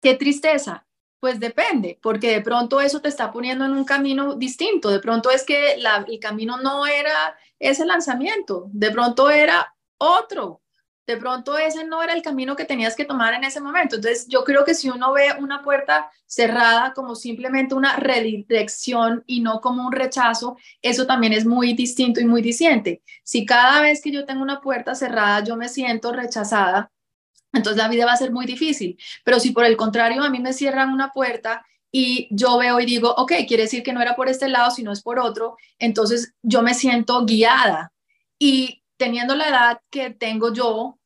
[0.00, 0.86] qué tristeza,
[1.20, 4.88] pues depende, porque de pronto eso te está poniendo en un camino distinto.
[4.88, 10.62] De pronto es que el camino no era ese lanzamiento, de pronto era otro.
[11.06, 13.96] De pronto ese no era el camino que tenías que tomar en ese momento.
[13.96, 19.40] Entonces yo creo que si uno ve una puerta cerrada como simplemente una redirección y
[19.40, 23.02] no como un rechazo, eso también es muy distinto y muy diciente.
[23.24, 26.92] Si cada vez que yo tengo una puerta cerrada yo me siento rechazada,
[27.52, 28.98] entonces la vida va a ser muy difícil.
[29.24, 32.86] Pero si por el contrario a mí me cierran una puerta y yo veo y
[32.86, 36.34] digo, ok, quiere decir que no era por este lado, sino es por otro, entonces
[36.42, 37.92] yo me siento guiada.
[38.38, 40.98] Y teniendo la edad que tengo yo,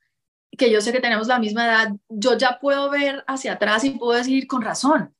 [0.57, 3.90] que yo sé que tenemos la misma edad, yo ya puedo ver hacia atrás y
[3.90, 5.14] puedo decir con razón.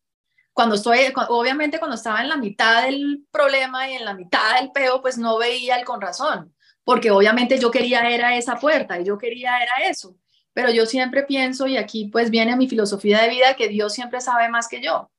[0.52, 4.70] Cuando estoy, obviamente cuando estaba en la mitad del problema y en la mitad del
[4.70, 9.04] peo, pues no veía el con razón, porque obviamente yo quería era esa puerta y
[9.04, 10.16] yo quería era eso
[10.54, 14.20] pero yo siempre pienso, y aquí pues viene mi filosofía de vida, que Dios siempre
[14.20, 15.10] sabe más que yo.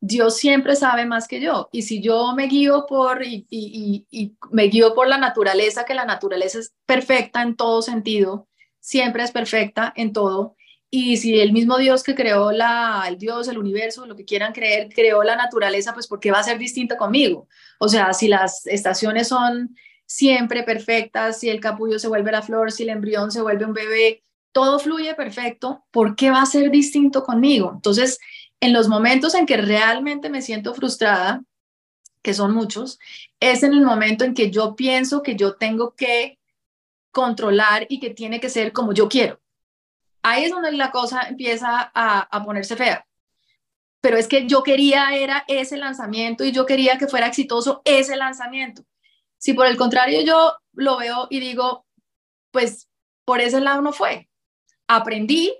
[0.00, 1.68] Dios siempre sabe más que yo.
[1.72, 4.06] Y si yo me guío por, y,
[4.50, 8.46] me guío por la naturaleza, que la naturaleza es perfecta en todo sentido,
[8.80, 10.56] siempre es perfecta en todo.
[10.90, 14.52] Y si el mismo Dios que creó la, el Dios, el universo, lo que quieran
[14.52, 17.48] creer, creó la naturaleza, pues ¿por qué va a ser distinto conmigo?
[17.80, 19.74] O sea, si las estaciones son
[20.06, 23.72] siempre perfectas, si el capullo se vuelve la flor, si el embrión se vuelve un
[23.72, 24.22] bebé,
[24.54, 27.72] todo fluye perfecto, ¿por qué va a ser distinto conmigo?
[27.74, 28.20] Entonces,
[28.60, 31.42] en los momentos en que realmente me siento frustrada,
[32.22, 33.00] que son muchos,
[33.40, 36.38] es en el momento en que yo pienso que yo tengo que
[37.10, 39.40] controlar y que tiene que ser como yo quiero.
[40.22, 43.06] Ahí es donde la cosa empieza a, a ponerse fea.
[44.00, 48.16] Pero es que yo quería era ese lanzamiento y yo quería que fuera exitoso ese
[48.16, 48.84] lanzamiento.
[49.36, 51.86] Si por el contrario yo lo veo y digo,
[52.52, 52.88] pues
[53.24, 54.28] por ese lado no fue,
[54.88, 55.52] aprendí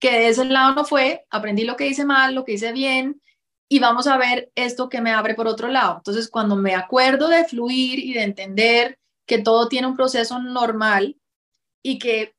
[0.00, 3.20] que de ese lado no fue, aprendí lo que hice mal, lo que hice bien,
[3.68, 5.96] y vamos a ver esto que me abre por otro lado.
[5.98, 11.16] Entonces, cuando me acuerdo de fluir y de entender que todo tiene un proceso normal
[11.82, 12.34] y que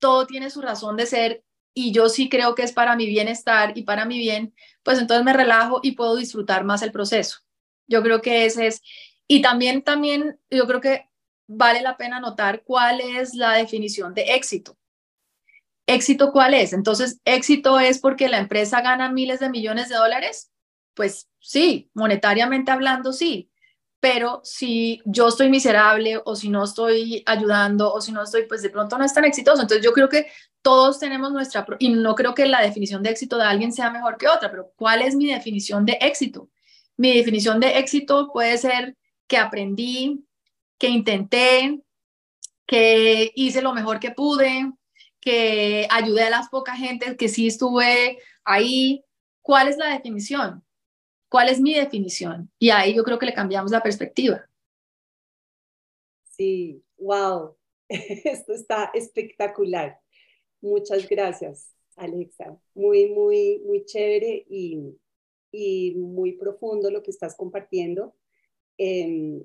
[0.00, 1.44] todo tiene su razón de ser
[1.74, 5.24] y yo sí creo que es para mi bienestar y para mi bien, pues entonces
[5.24, 7.38] me relajo y puedo disfrutar más el proceso.
[7.86, 8.82] Yo creo que ese es,
[9.28, 11.08] y también, también, yo creo que
[11.56, 14.76] vale la pena notar cuál es la definición de éxito.
[15.86, 16.72] ¿Éxito cuál es?
[16.72, 20.50] Entonces, ¿éxito es porque la empresa gana miles de millones de dólares?
[20.94, 23.50] Pues sí, monetariamente hablando, sí.
[24.02, 28.60] pero si yo estoy miserable o si no estoy ayudando o si no estoy, pues
[28.60, 29.62] de pronto no es tan exitoso.
[29.62, 30.26] Entonces yo creo que
[30.60, 34.16] todos tenemos nuestra, y no creo que la definición de éxito de alguien sea mejor
[34.16, 36.50] que otra, pero ¿cuál es mi definición de éxito?
[36.96, 38.96] Mi definición de éxito puede ser
[39.28, 40.26] que aprendí,
[40.82, 41.80] que intenté,
[42.66, 44.72] que hice lo mejor que pude,
[45.20, 49.04] que ayudé a las pocas gente, que sí estuve ahí.
[49.42, 50.64] ¿Cuál es la definición?
[51.28, 52.50] ¿Cuál es mi definición?
[52.58, 54.44] Y ahí yo creo que le cambiamos la perspectiva.
[56.24, 57.56] Sí, wow,
[57.88, 60.00] esto está espectacular.
[60.60, 62.58] Muchas gracias, Alexa.
[62.74, 64.98] Muy, muy, muy chévere y,
[65.52, 68.16] y muy profundo lo que estás compartiendo.
[68.78, 69.44] Em,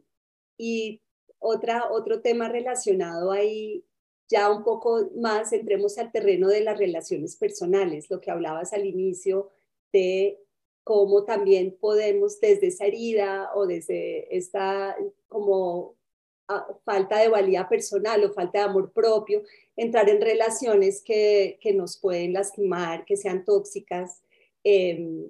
[0.58, 1.04] y
[1.40, 3.84] otra, otro tema relacionado ahí,
[4.30, 8.86] ya un poco más, entremos al terreno de las relaciones personales, lo que hablabas al
[8.86, 9.50] inicio
[9.94, 10.40] de
[10.84, 14.96] cómo también podemos desde esa herida o desde esta
[15.28, 15.96] como
[16.48, 19.44] ah, falta de valía personal o falta de amor propio,
[19.76, 24.22] entrar en relaciones que, que nos pueden lastimar, que sean tóxicas.
[24.64, 25.30] Eh,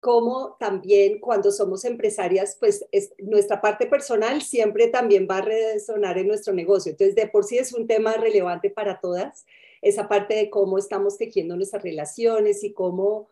[0.00, 2.86] como también cuando somos empresarias, pues
[3.18, 6.90] nuestra parte personal siempre también va a resonar en nuestro negocio.
[6.90, 9.44] Entonces, de por sí es un tema relevante para todas,
[9.82, 13.28] esa parte de cómo estamos tejiendo nuestras relaciones y cómo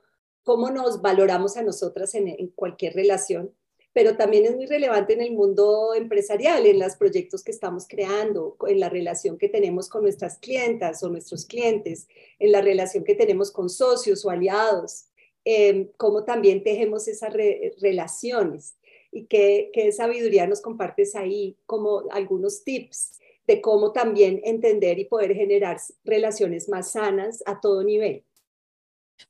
[0.49, 3.53] cómo nos valoramos a nosotras en, cualquier relación,
[3.93, 8.57] pero también es muy relevante en el mundo empresarial, en los proyectos que estamos creando,
[8.67, 13.15] en la relación que tenemos con nuestras clientas o nuestros clientes, en la relación que
[13.15, 15.08] tenemos con socios o aliados,
[15.51, 17.33] eh, cómo también tejemos esas
[17.81, 18.77] relaciones
[19.11, 25.07] y qué, qué sabiduría nos compartes ahí, como algunos tips de cómo también entender y
[25.07, 28.25] poder generar relaciones más sanas a todo nivel.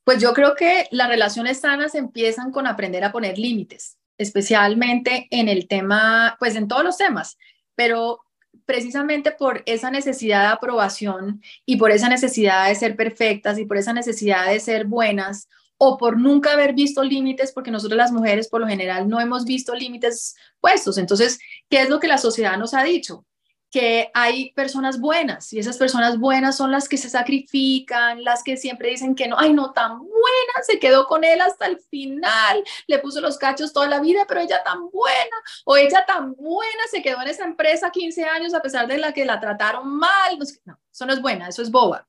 [0.02, 5.48] Pues yo creo que las relaciones sanas empiezan con aprender a poner límites, especialmente en
[5.48, 7.38] el tema, pues en todos los temas,
[7.76, 8.24] pero
[8.66, 13.76] precisamente por esa necesidad de aprobación y por esa necesidad de ser perfectas y por
[13.76, 18.48] esa necesidad de ser buenas o por nunca haber visto límites, porque nosotros las mujeres
[18.48, 20.98] por lo general no hemos visto límites puestos.
[20.98, 21.38] Entonces,
[21.70, 23.24] ¿qué es lo que la sociedad nos ha dicho?
[23.70, 28.56] que hay personas buenas y esas personas buenas son las que se sacrifican, las que
[28.56, 32.64] siempre dicen que no, ay, no tan buena, se quedó con él hasta el final,
[32.86, 35.36] le puso los cachos toda la vida, pero ella tan buena,
[35.66, 39.12] o ella tan buena, se quedó en esa empresa 15 años a pesar de la
[39.12, 40.38] que la trataron mal.
[40.64, 42.08] No, eso no es buena, eso es boba.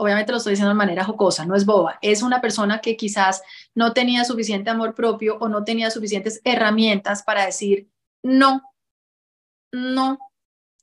[0.00, 3.42] Obviamente lo estoy diciendo de manera jocosa, no es boba, es una persona que quizás
[3.74, 7.86] no tenía suficiente amor propio o no tenía suficientes herramientas para decir
[8.22, 8.62] no,
[9.72, 10.18] no,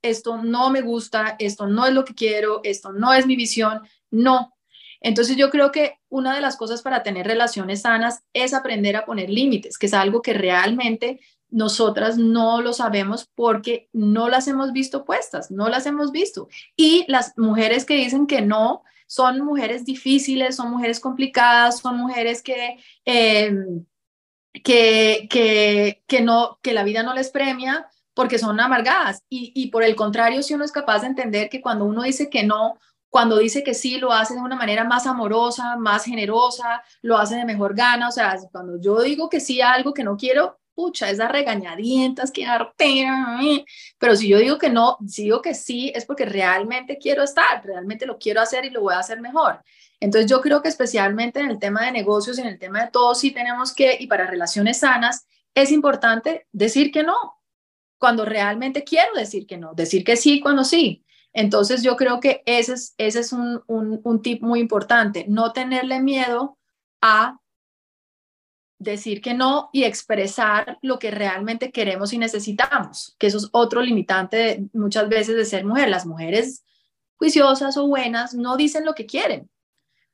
[0.04, 3.82] esto no me gusta, esto no es lo que quiero, esto no es mi visión,
[4.12, 4.54] no.
[5.02, 9.06] Entonces yo creo que una de las cosas para tener relaciones sanas es aprender a
[9.06, 14.74] poner límites, que es algo que realmente nosotras no lo sabemos porque no las hemos
[14.74, 16.50] visto puestas, no las hemos visto.
[16.76, 22.44] Y las mujeres que dicen que no son mujeres difíciles, son mujeres complicadas, son mujeres
[22.44, 23.86] que, em,
[24.64, 29.24] que, que, que, no, que la vida no les premia porque son amargadas.
[29.30, 32.44] Y, por el contrario, si uno es capaz de entender que cuando uno dice que
[32.44, 37.18] no, cuando dice que sí, lo hace de una manera más amorosa, más generosa, lo
[37.18, 38.10] hace de mejor gana.
[38.10, 42.30] O sea, cuando yo digo que sí a algo que no quiero, pucha, esas regañadientas,
[42.30, 43.40] que artera.
[43.98, 47.66] Pero si yo digo que no, si digo que sí, es porque realmente quiero estar,
[47.66, 49.64] realmente lo quiero hacer y lo voy a hacer mejor.
[50.00, 53.16] Entonces yo creo que especialmente en el tema de negocios, en el tema de todo,
[53.16, 57.42] sí tenemos que, y para relaciones sanas, es importante decir que no,
[57.98, 61.04] cuando realmente quiero decir que no, decir que sí cuando sí.
[61.34, 66.02] Entonces yo creo que ese es, ese es un, un, tip muy importante, no tenerle
[66.02, 66.60] miedo
[67.02, 67.40] a
[68.80, 73.82] decir que no y expresar lo que realmente queremos y necesitamos, que eso es otro
[73.82, 75.90] limitante muchas veces de ser mujer.
[75.90, 76.64] Las mujeres
[77.16, 79.50] juiciosas o buenas no dicen lo que quieren,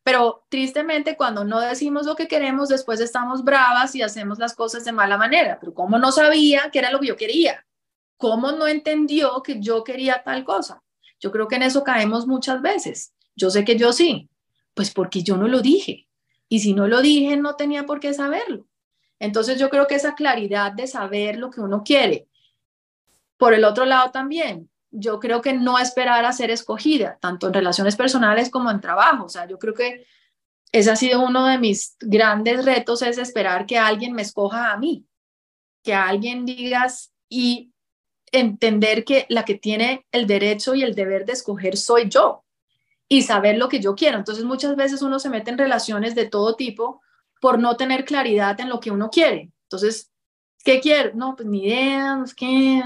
[0.03, 4.85] pero tristemente cuando no decimos lo que queremos, después estamos bravas y hacemos las cosas
[4.85, 5.57] de mala manera.
[5.59, 7.65] Pero como no sabía que era lo que yo quería,
[8.23, 10.81] ¿Cómo no entendió que yo quería tal cosa?
[11.19, 13.13] Yo creo que en eso caemos muchas veces.
[13.35, 14.29] Yo sé que yo sí,
[14.73, 16.07] pues porque yo no lo dije.
[16.53, 18.67] Y si no lo dije, no tenía por qué saberlo.
[19.17, 22.27] Entonces yo creo que esa claridad de saber lo que uno quiere.
[23.37, 27.55] Por el otro lado también, yo creo que no esperar a ser escogida, tanto en
[27.55, 29.25] relaciones personales como en trabajo.
[29.25, 30.05] O sea, yo creo que
[30.71, 34.77] ese ha sido uno de mis grandes retos, es esperar que alguien me escoja a
[34.77, 35.07] mí,
[35.83, 37.73] que alguien digas, y
[38.31, 42.42] entender que la que tiene el derecho y el deber de escoger soy yo
[43.07, 44.17] y saber lo que yo quiero.
[44.17, 47.01] Entonces muchas veces uno se mete en relaciones de todo tipo
[47.41, 49.51] por no tener claridad en lo que uno quiere.
[49.63, 50.13] Entonces
[50.63, 51.11] ¿Qué quiero?
[51.13, 52.81] No, pues ni idea, no qué.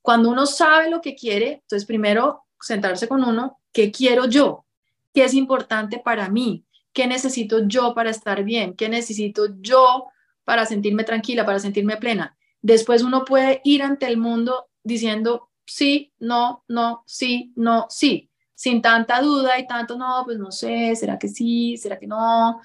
[0.00, 4.64] Cuando uno sabe lo que quiere, entonces primero sentarse con uno, ¿qué quiero yo?
[5.12, 6.64] ¿Qué es importante para mí?
[6.94, 8.74] ¿Qué necesito yo para estar bien?
[8.74, 10.06] ¿Qué necesito yo
[10.44, 12.38] para sentirme tranquila, para sentirme plena?
[12.62, 18.29] Después uno puede ir ante el mundo diciendo sí, no, no, sí, no, sí,
[18.60, 21.78] sin tanta duda y tanto, no, pues no sé, ¿será que sí?
[21.78, 22.60] ¿Será que no?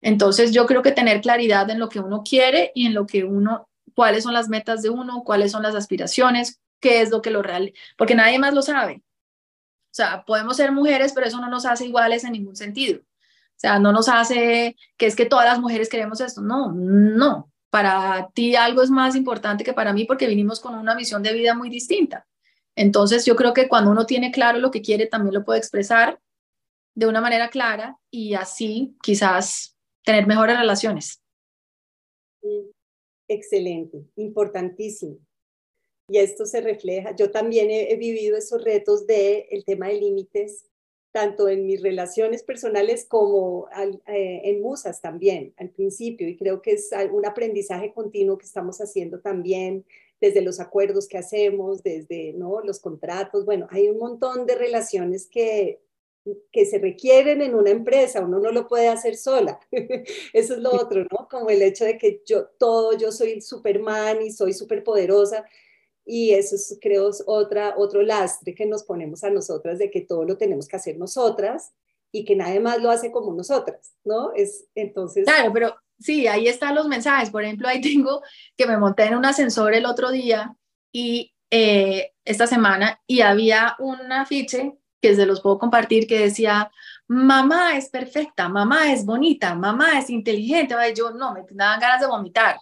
[0.00, 3.22] Entonces yo creo que tener claridad en lo que uno quiere y en lo que
[3.22, 7.30] uno cuáles son las metas de uno, cuáles son las aspiraciones, qué es lo que
[7.30, 8.94] lo real, porque nadie más lo sabe.
[8.96, 12.98] O sea, podemos ser mujeres, pero eso no nos hace iguales en ningún sentido.
[12.98, 16.40] O sea, no nos hace que es que todas las mujeres queremos esto.
[16.40, 17.52] No, no.
[17.70, 21.32] Para ti algo es más importante que para mí porque vinimos con una visión de
[21.34, 22.26] vida muy distinta.
[22.76, 26.20] Entonces, yo creo que cuando uno tiene claro lo que quiere, también lo puede expresar
[26.94, 31.22] de una manera clara y así quizás tener mejores relaciones.
[33.28, 35.18] Excelente, importantísimo.
[36.08, 40.70] Y esto se refleja, yo también he, vivido esos retos del el tema de límites,
[41.12, 43.68] tanto en mis relaciones personales como
[44.06, 48.80] eh, en musas también, al principio, y creo que es un aprendizaje continuo que estamos
[48.80, 49.84] haciendo también
[50.20, 52.60] desde los acuerdos que hacemos, desde ¿no?
[52.62, 55.80] los contratos, bueno, hay un montón de relaciones que
[56.52, 59.60] que se requieren en una empresa, uno no lo puede hacer sola.
[60.32, 61.28] Eso es lo otro, ¿no?
[61.30, 65.44] Como el hecho de que yo todo, yo soy Superman y soy superpoderosa.
[66.08, 70.24] Y eso es, creo, otra, otro lastre que nos ponemos a nosotras de que todo
[70.24, 71.72] lo tenemos que hacer nosotras
[72.12, 74.32] y que nadie más lo hace como nosotras, ¿no?
[74.32, 75.24] Es entonces...
[75.24, 77.30] Claro, pero sí, ahí están los mensajes.
[77.30, 78.22] Por ejemplo, ahí tengo
[78.56, 80.54] que me monté en un ascensor el otro día
[80.92, 86.70] y eh, esta semana y había un afiche que se los puedo compartir, que decía,
[87.06, 90.74] mamá es perfecta, mamá es bonita, mamá es inteligente.
[90.94, 92.58] Yo no, me daban ganas de vomitar.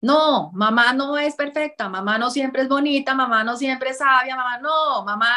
[0.00, 4.36] No, mamá no es perfecta, mamá no siempre es bonita, mamá no siempre es sabia,
[4.36, 5.34] mamá no, mamá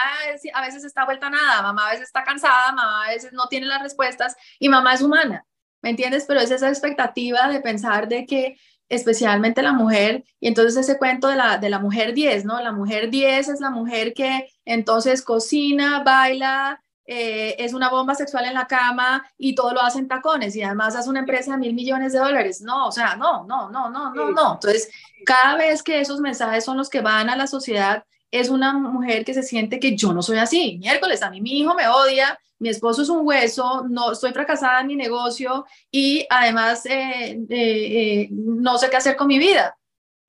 [0.53, 3.47] a veces está vuelta a nada, mamá a veces está cansada, mamá a veces no
[3.47, 5.45] tiene las respuestas y mamá es humana,
[5.81, 6.25] ¿me entiendes?
[6.27, 8.57] Pero es esa expectativa de pensar de que
[8.89, 12.59] especialmente la mujer, y entonces ese cuento de la, de la mujer 10, ¿no?
[12.59, 18.45] La mujer 10 es la mujer que entonces cocina, baila, eh, es una bomba sexual
[18.45, 21.57] en la cama y todo lo hace en tacones y además hace una empresa de
[21.57, 22.61] mil millones de dólares.
[22.61, 24.53] No, o sea, no, no, no, no, no, no.
[24.53, 24.91] Entonces,
[25.25, 29.25] cada vez que esos mensajes son los que van a la sociedad, es una mujer
[29.25, 30.77] que se siente que yo no soy así.
[30.79, 34.81] Miércoles, a mí mi hijo me odia, mi esposo es un hueso, no estoy fracasada
[34.81, 39.75] en mi negocio y además eh, eh, no sé qué hacer con mi vida.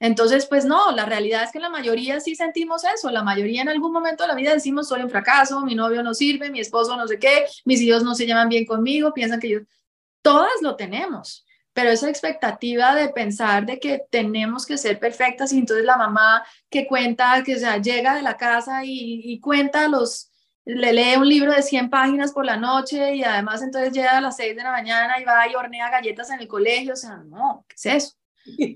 [0.03, 3.69] Entonces, pues no, la realidad es que la mayoría sí sentimos eso, la mayoría en
[3.69, 6.97] algún momento de la vida decimos soy un fracaso, mi novio no sirve, mi esposo
[6.97, 9.59] no sé qué, mis hijos no se llevan bien conmigo, piensan que yo,
[10.23, 15.59] todas lo tenemos, pero esa expectativa de pensar de que tenemos que ser perfectas y
[15.59, 20.31] entonces la mamá que cuenta, que sea, llega de la casa y, y cuenta los
[20.65, 24.21] le lee un libro de 100 páginas por la noche y además entonces llega a
[24.21, 27.17] las 6 de la mañana y va y hornea galletas en el colegio, o sea,
[27.17, 28.17] no, ¿qué es eso?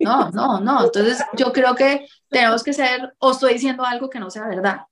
[0.01, 4.21] No, no, no, entonces yo creo que tenemos que ser, o estoy diciendo algo que
[4.21, 4.83] no sea verdad.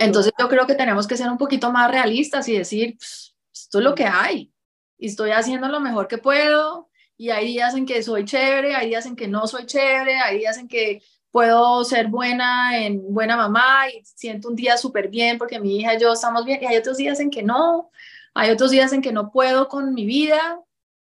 [0.00, 3.78] Entonces yo creo que tenemos que ser un poquito más realistas y decir, pues, esto
[3.78, 4.52] es lo que hay
[5.00, 8.88] y estoy haciendo lo mejor que puedo y hay días en que soy chévere, hay
[8.88, 13.34] días en que no soy chévere, hay días en que puedo ser buena en buena
[13.36, 16.66] mamá y siento un día súper bien porque mi hija y yo estamos bien y
[16.66, 17.90] hay otros días en que no,
[18.34, 20.60] hay otros días en que no puedo con mi vida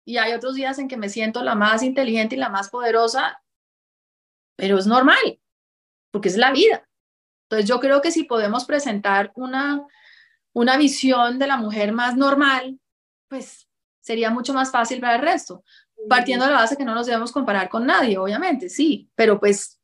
[0.05, 3.43] y hay otros días en que me siento la más inteligente y la más poderosa,
[4.55, 5.39] pero es normal
[6.11, 6.87] porque es la vida.
[7.49, 9.85] Entonces yo creo que si podemos presentar una,
[10.53, 12.79] una visión de la mujer más normal,
[13.27, 13.67] pues
[14.03, 15.63] sería mucho más fácil para el resto.
[16.09, 19.79] Partiendo de la base que no nos debemos comparar con nadie, obviamente, sí, pero pues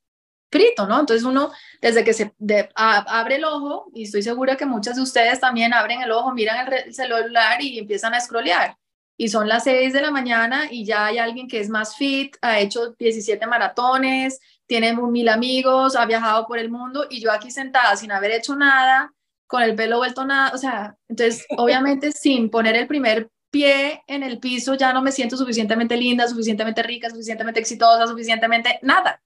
[0.51, 0.99] frito, ¿no?
[0.99, 1.51] Entonces uno,
[1.82, 2.34] desde que se
[2.76, 6.72] abre el ojo, y estoy segura que muchas de ustedes también abren el ojo, miran
[6.72, 8.76] el, celular y empiezan a scrollear.
[9.15, 12.36] Y son las 6 de la mañana y ya hay alguien que es más fit,
[12.41, 17.51] ha hecho 17 maratones, tiene mil amigos, ha viajado por el mundo y yo aquí
[17.51, 19.13] sentada sin haber hecho nada,
[19.45, 24.23] con el pelo vuelto nada, o sea, entonces obviamente sin poner el primer pie en
[24.23, 29.21] el piso ya no me siento suficientemente linda, suficientemente rica, suficientemente exitosa, suficientemente nada.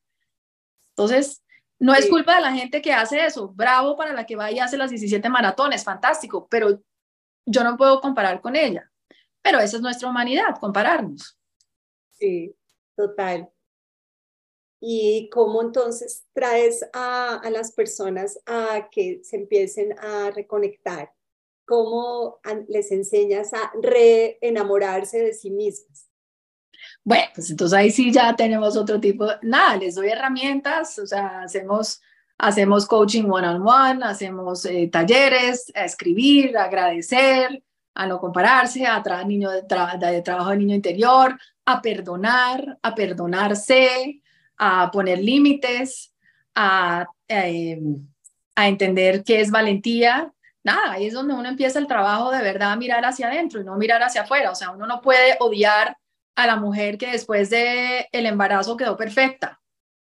[0.89, 1.43] Entonces,
[1.80, 3.49] no es culpa de la gente que hace eso.
[3.49, 6.82] Bravo para la que va y hace las 17 maratones, fantástico, pero
[7.45, 8.89] yo no puedo comparar con ella.
[9.41, 11.38] Pero esa es nuestra humanidad, compararnos.
[12.11, 12.55] Sí,
[12.95, 13.49] total.
[14.80, 21.13] ¿Y cómo entonces traes a, a las personas a que se empiecen a reconectar?
[21.74, 26.07] ¿Cómo les enseñas a reenamorarse de sí mismas?
[27.03, 31.41] Bueno, pues entonces ahí sí ya tenemos otro tipo, nada, les doy herramientas, o sea,
[31.41, 31.99] hacemos,
[32.38, 37.63] hacemos coaching one-on-one, hacemos eh, talleres, a escribir, a agradecer,
[37.95, 42.93] a no compararse, a tra niño de, de trabajo de niño interior, a perdonar, a
[42.93, 44.21] perdonarse,
[44.57, 46.13] a poner límites,
[46.53, 47.82] a, eh,
[48.53, 50.33] a entender qué es valentía.
[50.64, 53.66] Nada, ahí es donde uno empieza el trabajo de verdad a mirar hacia adentro y
[53.66, 54.51] no mirar hacia afuera.
[54.51, 55.97] O sea, uno no puede odiar
[56.36, 59.59] a la mujer que después de el embarazo quedó perfecta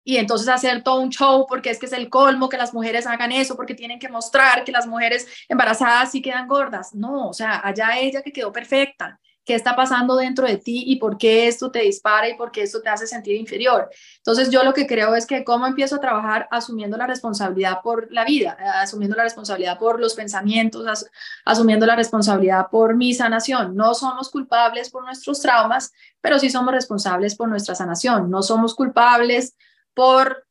[0.03, 3.05] y entonces hacer todo un show porque es que es el colmo que las mujeres
[3.05, 6.95] hagan eso porque tienen que mostrar que las mujeres embarazadas sí quedan gordas.
[6.95, 9.19] No, o sea, allá ella que quedó perfecta
[9.49, 12.61] qué está pasando dentro de ti y por qué esto te dispara y por qué
[12.61, 13.89] esto te hace sentir inferior.
[14.17, 18.11] Entonces yo lo que creo es que cómo empiezo a trabajar asumiendo la responsabilidad por
[18.11, 21.09] la vida, asumiendo la responsabilidad por los pensamientos,
[21.45, 23.75] asumiendo la responsabilidad por mi sanación.
[23.75, 28.29] No somos culpables por nuestros traumas, pero sí somos responsables por nuestra sanación.
[28.29, 29.55] No somos culpables
[29.95, 30.45] por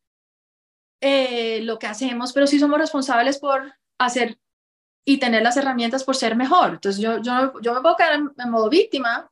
[1.01, 4.40] eh, lo que hacemos, pero sí somos responsables por hacer
[5.09, 6.72] y tener las herramientas por ser mejor.
[6.72, 9.26] Entonces yo, yo, yo me puedo quedar en, modo víctima,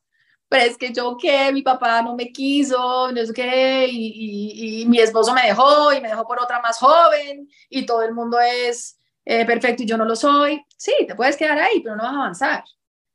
[0.48, 4.86] pero es que yo qué, mi papá no me quiso, no sé qué, y, y,
[4.86, 8.38] mi esposo me dejó y me dejó por otra más joven y todo el mundo
[8.40, 10.64] es eh, perfecto y yo no lo soy.
[10.78, 12.64] Sí, te puedes quedar ahí, pero no vas a avanzar.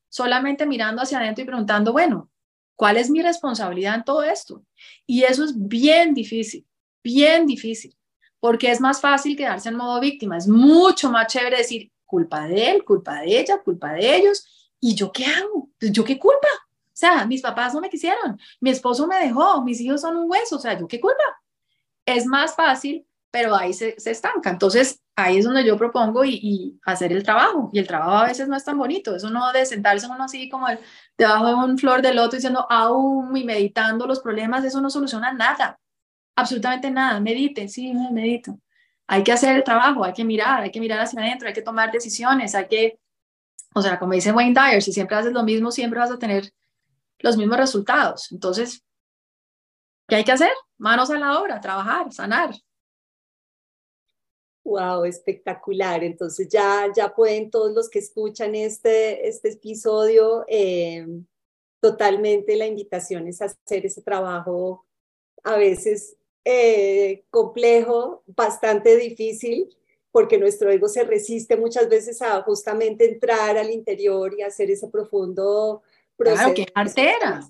[0.08, 2.30] Solamente mirando hacia adentro y preguntando, bueno,
[2.76, 4.64] ¿cuál es mi responsabilidad en todo esto?
[5.08, 6.68] Y eso es bien difícil,
[7.04, 7.98] bien difícil,
[8.40, 12.72] porque es más fácil quedarse en modo víctima, es mucho más chévere decir, culpa de
[12.72, 14.46] él, culpa de ella, culpa de ellos.
[14.82, 15.70] ¿Y yo qué hago?
[15.80, 16.50] ¿Yo qué culpa?
[16.88, 20.30] O sea, mis papás no me quisieron, mi esposo me dejó, mis hijos son un
[20.30, 21.24] hueso, o sea, ¿yo qué culpa?
[22.06, 24.50] Es más fácil, pero ahí se, se estanca.
[24.50, 27.70] Entonces, ahí es donde yo propongo y, hacer el trabajo.
[27.74, 29.16] Y el trabajo a veces no es tan bonito.
[29.16, 30.80] Eso no de sentarse uno así como el,
[31.18, 35.32] debajo de un flor de loto diciendo aún y meditando los problemas, eso no soluciona
[35.34, 35.80] nada.
[36.36, 37.20] Absolutamente nada.
[37.22, 38.60] Medite, sí, medito
[39.12, 41.62] hay que hacer el trabajo, hay que mirar, hay que mirar hacia adentro, hay que
[41.62, 42.98] tomar decisiones, hay que,
[43.76, 46.54] o sea, como dice Wayne Dyer, si siempre haces lo mismo, siempre vas a tener
[47.20, 48.32] los mismos resultados.
[48.32, 48.86] Entonces,
[50.08, 50.54] ¿qué hay que hacer?
[50.78, 52.52] Manos a la obra, trabajar, sanar.
[54.64, 56.06] Wow, espectacular.
[56.06, 61.06] Entonces ya, ya pueden todos los que escuchan este, este episodio, eh,
[61.82, 64.86] totalmente la invitación es hacer ese trabajo
[65.44, 69.70] a veces eh, complejo, bastante difícil,
[70.12, 74.88] porque nuestro ego se resiste muchas veces a justamente entrar al interior y hacer ese
[74.88, 75.84] profundo
[76.18, 76.42] proceso.
[76.42, 77.42] Claro, que artera.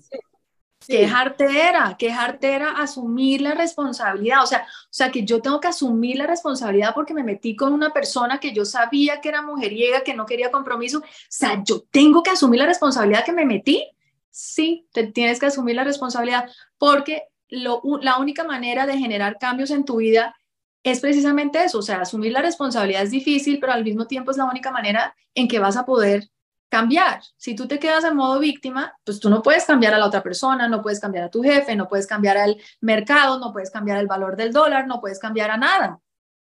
[0.86, 4.42] Que es artera, que es artera asumir la responsabilidad.
[4.42, 7.72] O sea, o sea, que yo tengo que asumir la responsabilidad porque me metí con
[7.72, 10.98] una persona que yo sabía que era mujeriega, que no quería compromiso.
[10.98, 13.88] O sea, yo tengo que asumir la responsabilidad que me metí.
[14.30, 19.84] Sí, te tienes que asumir la responsabilidad porque la única manera de generar cambios en
[19.84, 20.34] tu vida
[20.82, 24.36] es precisamente eso, o sea, asumir la responsabilidad es difícil, pero al mismo tiempo es
[24.36, 26.28] la única manera en que vas a poder
[26.68, 27.22] cambiar.
[27.36, 30.22] Si tú te quedas en modo víctima, pues tú no puedes cambiar a la otra
[30.22, 33.98] persona, no puedes cambiar a tu jefe, no puedes cambiar al mercado, no puedes cambiar
[33.98, 36.00] el valor del dólar, no puedes cambiar a nada.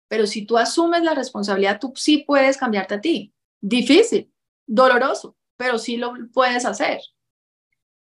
[0.09, 3.35] Pero si tú asumes la responsabilidad, tú sí puedes cambiarte a ti.
[3.61, 4.33] Difícil,
[4.65, 7.01] doloroso, pero sí lo puedes hacer.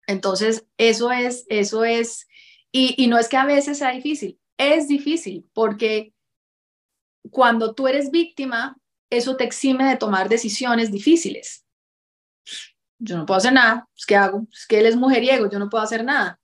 [0.07, 2.27] Entonces, eso es, eso es
[2.73, 6.15] y, no es que a veces sea difícil, es difícil porque
[7.31, 8.77] cuando tú eres víctima,
[9.11, 11.67] eso te exime de tomar decisiones difíciles.
[12.99, 14.47] Yo no puedo hacer nada, pues, ¿qué hago?
[14.51, 16.41] Es que él es mujeriego, yo no puedo hacer nada.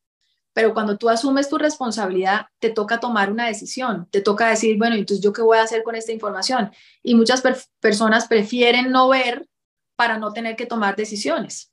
[0.53, 4.97] Pero cuando tú asumes tu responsabilidad, te toca tomar una decisión, te toca decir, bueno,
[4.97, 6.71] entonces yo qué voy a hacer con esta información.
[7.03, 7.43] Y muchas
[7.81, 9.49] personas prefieren no ver
[9.97, 11.73] para no tener que tomar decisiones.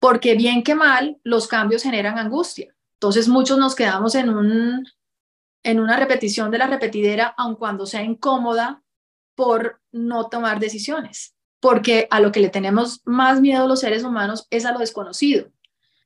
[0.00, 2.74] Porque bien que mal, los cambios generan angustia.
[2.94, 4.86] Entonces muchos nos quedamos en, un,
[5.62, 8.82] en una repetición de la repetidera, aun cuando sea incómoda,
[9.34, 14.46] por no tomar decisiones, porque a lo que le tenemos más miedo los seres humanos
[14.50, 15.50] es a lo desconocido.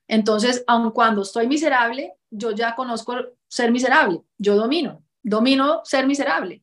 [0.06, 3.14] Entonces, aun cuando estoy miserable, yo ya conozco
[3.46, 6.62] ser miserable, yo domino, domino ser miserable.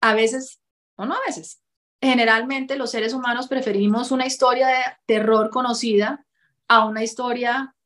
[0.00, 0.60] A veces,
[0.96, 1.62] o no a veces,
[2.00, 6.26] generalmente los seres humanos preferimos una historia de terror conocida
[6.66, 7.76] a una historia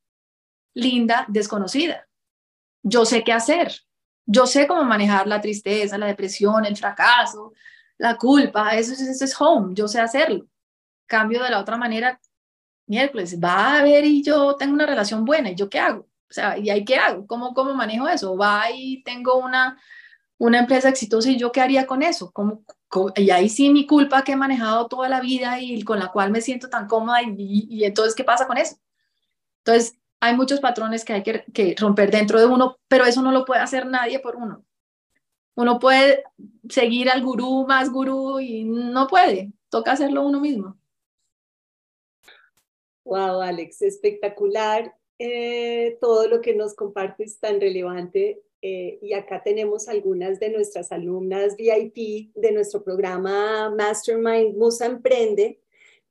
[0.77, 2.07] linda, desconocida.
[2.83, 3.75] Yo sé qué hacer.
[4.27, 7.55] Yo sé cómo manejar la tristeza, la depresión, el fracaso,
[7.97, 8.77] la culpa.
[8.77, 9.75] Eso, es home.
[9.75, 10.47] Yo sé hacerlo.
[11.07, 12.21] Cambio de la otra manera,
[12.87, 15.51] miércoles, va a ver y yo tengo una relación buena.
[15.51, 16.03] ¿Y yo qué hago?
[16.29, 17.27] O sea, ¿y ahí qué hago?
[17.27, 18.37] ¿Cómo, cómo manejo eso?
[18.37, 19.81] Va y tengo una,
[20.39, 22.31] una empresa exitosa y yo qué haría con eso?
[22.33, 22.65] ¿Cómo,
[23.17, 26.31] y ahí sí mi culpa que he manejado toda la vida y con la cual
[26.31, 28.77] me siento tan cómoda y, y, entonces, ¿qué pasa con eso?
[29.65, 33.45] Entonces, hay muchos patrones que hay que, romper dentro de uno, pero eso no lo
[33.45, 34.65] puede hacer nadie por uno.
[35.55, 36.25] Uno puede
[36.69, 40.79] seguir al gurú más gurú y no puede, toca hacerlo uno mismo.
[43.05, 44.95] Wow, Alex, espectacular.
[45.19, 48.43] Eh, todo lo que nos compartes tan relevante.
[48.63, 55.61] Eh, y acá tenemos algunas de nuestras alumnas VIP de nuestro programa Mastermind Musa Emprende.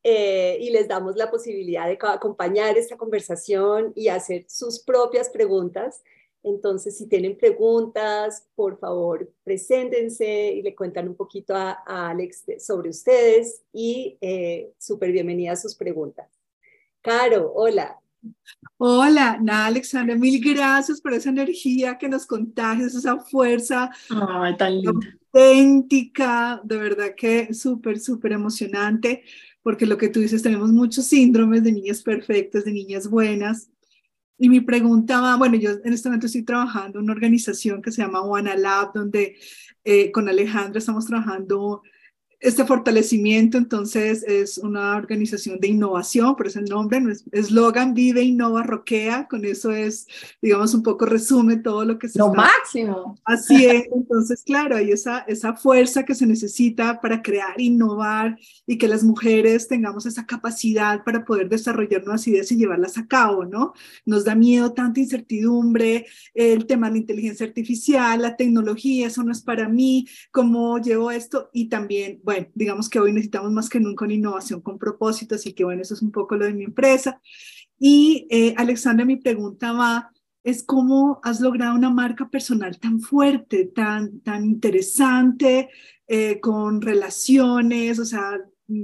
[0.08, 6.04] Eh, y les damos la posibilidad de acompañar esta conversación y hacer sus propias preguntas.
[6.44, 12.90] Entonces, si tienen preguntas, por favor, preséntense y le cuentan un poquito a, Alex sobre
[12.90, 14.20] ustedes y
[14.78, 16.30] súper bienvenidas sus preguntas.
[17.02, 18.00] Caro, hola.
[18.78, 24.82] Hola, nada, Alexandra, mil gracias por esa energía que nos contagias, esa fuerza Ay, tan
[24.86, 29.24] auténtica, de verdad que súper, súper emocionante,
[29.66, 33.72] porque lo que tú dices, tenemos muchos síndromes de niñas perfectas, de niñas buenas,
[34.38, 37.92] y mi pregunta va, bueno, yo en este momento estoy trabajando en una organización que
[37.92, 39.36] se llama One Lab, donde
[39.84, 41.82] eh, con Alejandra estamos trabajando
[42.46, 48.62] este fortalecimiento, entonces, es una organización de innovación, por eso el nombre, eslogan Vive, Innova,
[48.62, 50.08] Roquea, con eso es,
[50.42, 53.20] digamos, un poco resume todo lo que se Lo máximo.
[53.26, 58.38] Así es, entonces, claro, hay esa, esa fuerza que se necesita para crear, innovar
[58.68, 63.08] y que las mujeres tengamos esa capacidad para poder desarrollar nuevas ideas y llevarlas a
[63.08, 63.74] cabo, ¿no?
[64.06, 69.32] Nos da miedo tanta incertidumbre, el tema de la inteligencia artificial, la tecnología, eso no
[69.32, 73.80] es para mí, cómo llevo esto y también bueno, digamos que hoy necesitamos más que
[73.80, 76.64] nunca una innovación con propósito, así que bueno, eso es un poco lo de mi
[76.64, 77.22] empresa.
[77.78, 80.12] Y eh, Alexandra, mi pregunta va,
[80.44, 85.70] es cómo has logrado una marca personal tan fuerte, tan, tan interesante,
[86.08, 88.84] eh, con relaciones, o sea, mm,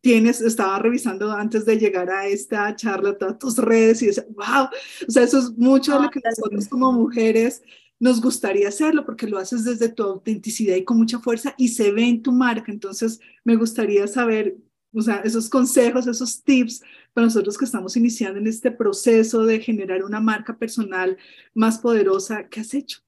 [0.00, 4.68] tienes, estaba revisando antes de llegar a esta charla todas tus redes y decía, wow,
[5.06, 7.62] o sea, eso es mucho de lo que nosotros como mujeres
[8.02, 11.92] nos gustaría hacerlo porque lo haces desde tu autenticidad y con mucha fuerza y se
[11.92, 12.72] ve en tu marca.
[12.72, 14.56] Entonces, me gustaría saber,
[14.92, 16.82] o sea, esos consejos, esos tips
[17.12, 21.16] para nosotros que estamos iniciando en este proceso de generar una marca personal
[21.54, 22.98] más poderosa, ¿qué has hecho?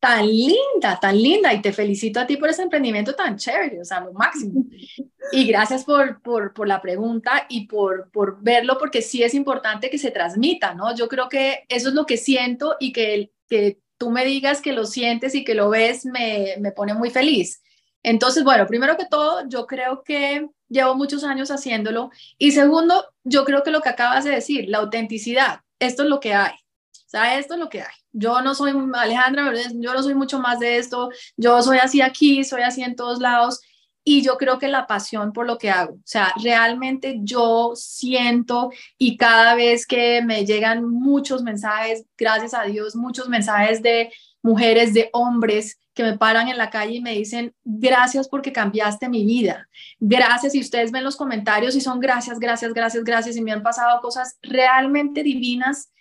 [0.00, 3.84] Tan linda, tan linda, y te felicito a ti por ese emprendimiento tan chévere, o
[3.84, 4.64] sea, lo máximo.
[5.34, 9.88] Y gracias por, por, por la pregunta y por, por verlo, porque sí es importante
[9.88, 10.94] que se transmita, ¿no?
[10.94, 14.72] Yo creo que eso es lo que siento y que, que tú me digas que
[14.72, 17.62] lo sientes y que lo ves me, me pone muy feliz.
[18.02, 22.10] Entonces, bueno, primero que todo, yo creo que llevo muchos años haciéndolo.
[22.36, 26.18] Y segundo, yo creo que lo que acabas de decir, la autenticidad, esto es lo
[26.18, 26.50] que hay.
[26.50, 27.94] O sea, esto es lo que hay.
[28.10, 31.10] Yo no soy Alejandra, yo no soy mucho más de esto.
[31.36, 33.60] Yo soy así aquí, soy así en todos lados
[34.04, 35.94] y yo creo que la pasión por lo que hago.
[35.94, 42.64] O sea, realmente yo siento y cada vez que me llegan muchos mensajes, gracias a
[42.64, 47.14] Dios, muchos mensajes de mujeres, de hombres que me paran en la calle y me
[47.14, 49.68] dicen, gracias porque cambiaste mi vida.
[50.00, 50.54] Gracias.
[50.54, 53.36] Y ustedes ven los comentarios y son gracias, gracias, gracias, gracias.
[53.36, 55.92] Y me han pasado cosas realmente divinas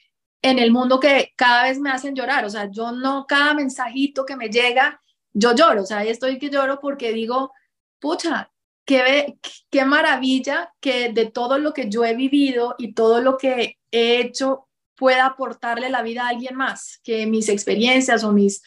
[0.42, 2.46] en el mundo que cada vez me hacen llorar.
[2.46, 5.02] O sea, yo no, cada mensajito que me llega,
[5.34, 5.84] yo lloro.
[5.84, 7.52] O sea, ahí estoy que lloro porque digo,
[8.02, 8.52] pucha,
[8.86, 9.38] qué,
[9.70, 14.20] qué maravilla que de todo lo que yo he vivido y todo lo que he
[14.20, 18.62] hecho pueda aportarle la vida a alguien más, que mis experiencias o mis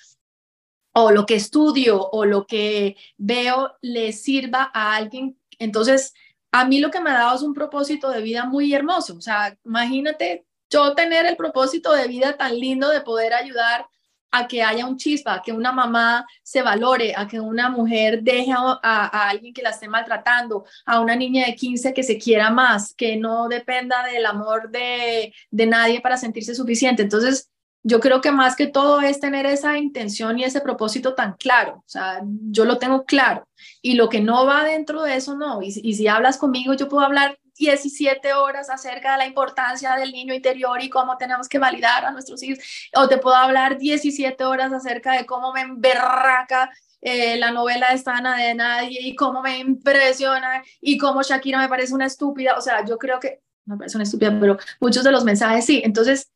[0.97, 5.39] o lo que estudio o lo que veo le sirva a alguien.
[5.59, 6.15] Entonces,
[6.53, 9.17] a mí lo que me ha dado es un propósito de vida muy hermoso.
[9.17, 13.89] O sea, imagínate yo tener el propósito de vida tan lindo de poder ayudar
[14.37, 18.23] a que haya un chispa, a que una mamá se valore, a que una mujer
[18.23, 22.51] deje a, alguien que la esté maltratando, a una niña de 15 que se quiera
[22.51, 27.03] más, que no dependa del amor de, de nadie para sentirse suficiente.
[27.03, 27.49] Entonces,
[27.85, 31.77] yo creo que más que todo es tener esa intención y ese propósito tan claro.
[31.77, 33.47] O sea, yo lo tengo claro.
[33.83, 35.63] Y lo que no va dentro de eso, no.
[35.63, 40.13] Y, y si hablas conmigo, yo puedo hablar 17 horas acerca de la importancia del
[40.13, 44.45] niño interior y cómo tenemos que validar a nuestros hijos, o te puedo hablar 17
[44.45, 49.43] horas acerca de cómo me emberraca eh, la novela de Stana de Nadie y cómo
[49.43, 53.77] me impresiona y cómo Shakira me parece una estúpida, o sea, yo creo que, me
[53.77, 56.31] parece una estúpida, pero muchos de los mensajes sí, entonces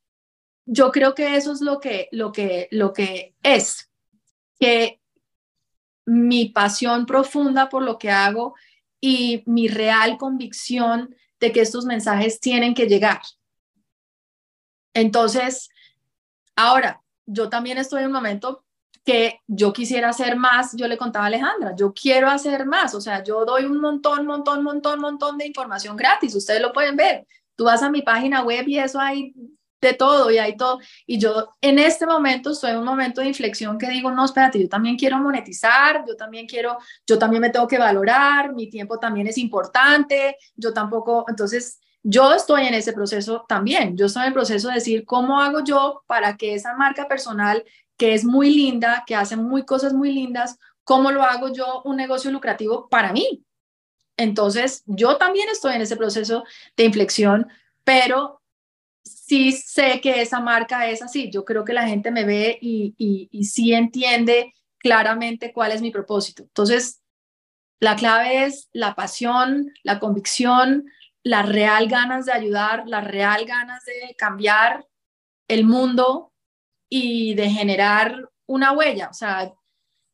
[0.67, 3.91] yo creo que eso es lo que, lo que, lo que es,
[4.61, 5.01] que
[6.05, 8.55] mi pasión profunda por lo que hago
[9.01, 13.21] y mi real convicción de que estos mensajes tienen que llegar.
[14.95, 15.69] Entonces,
[16.57, 18.65] ahora, yo también estoy en un momento
[19.05, 23.01] que yo quisiera hacer más, yo le contaba a Alejandra, yo quiero hacer más, o
[23.01, 27.27] sea, yo doy un montón, montón, montón, montón de información gratis, ustedes lo pueden ver.
[27.57, 29.35] Tú vas a mi página web y eso hay
[29.81, 30.79] de todo y hay todo.
[31.07, 34.61] Y yo en este momento estoy en un momento de inflexión que digo, no, espérate,
[34.61, 38.99] yo también quiero monetizar, yo también quiero, yo también me tengo que valorar, mi tiempo
[38.99, 44.29] también es importante, yo tampoco, entonces yo estoy en ese proceso también, yo estoy en
[44.29, 47.65] el proceso de decir, ¿cómo hago yo para que esa marca personal
[47.97, 51.97] que es muy linda, que hace muy cosas muy lindas, cómo lo hago yo un
[51.97, 53.45] negocio lucrativo para mí?
[54.17, 56.45] Entonces, yo también estoy en ese proceso
[56.77, 57.49] de inflexión,
[57.85, 58.38] pero
[59.09, 61.31] sí sé que esa marca es así.
[61.31, 62.95] Yo creo que la gente me ve y,
[63.31, 66.45] y, sí entiende claramente cuál es mi propósito.
[66.45, 67.03] Entonces,
[67.81, 70.87] la clave es la pasión, la convicción,
[71.23, 74.87] las real ganas de ayudar, las real ganas de cambiar
[75.49, 76.33] el mundo
[76.89, 79.09] y de generar una huella.
[79.11, 79.53] O sea,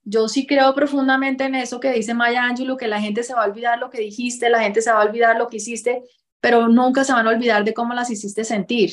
[0.03, 3.45] yo sí creo profundamente en eso que dice Maya Angelou, que la gente se va
[3.45, 6.03] a olvidar lo que dijiste, la gente se va a olvidar lo que hiciste,
[6.45, 8.93] pero nunca se van a olvidar de cómo las hiciste sentir.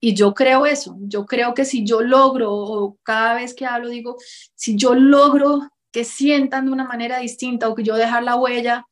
[0.00, 3.88] Y yo creo eso, yo creo que si yo logro, o cada vez que hablo
[3.88, 4.16] digo,
[4.56, 5.60] si yo logro
[5.92, 8.84] que sientan de una manera distinta o que yo dejar la huella,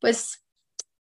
[0.00, 0.42] pues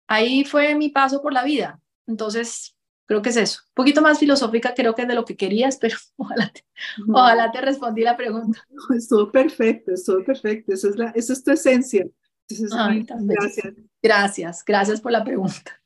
[0.06, 1.80] ahí fue mi paso por la vida.
[2.08, 3.62] Entonces, creo que es eso.
[3.70, 6.66] Un poquito más filosófica creo que es de lo que querías, pero ojalá te,
[7.08, 8.68] ojalá te respondí la pregunta.
[8.94, 10.74] estuvo perfecto, estuvo perfecto.
[10.74, 12.06] Eso es, la, es tu esencia.
[12.50, 13.74] gracias.
[14.04, 15.79] Gracias, gracias por la pregunta.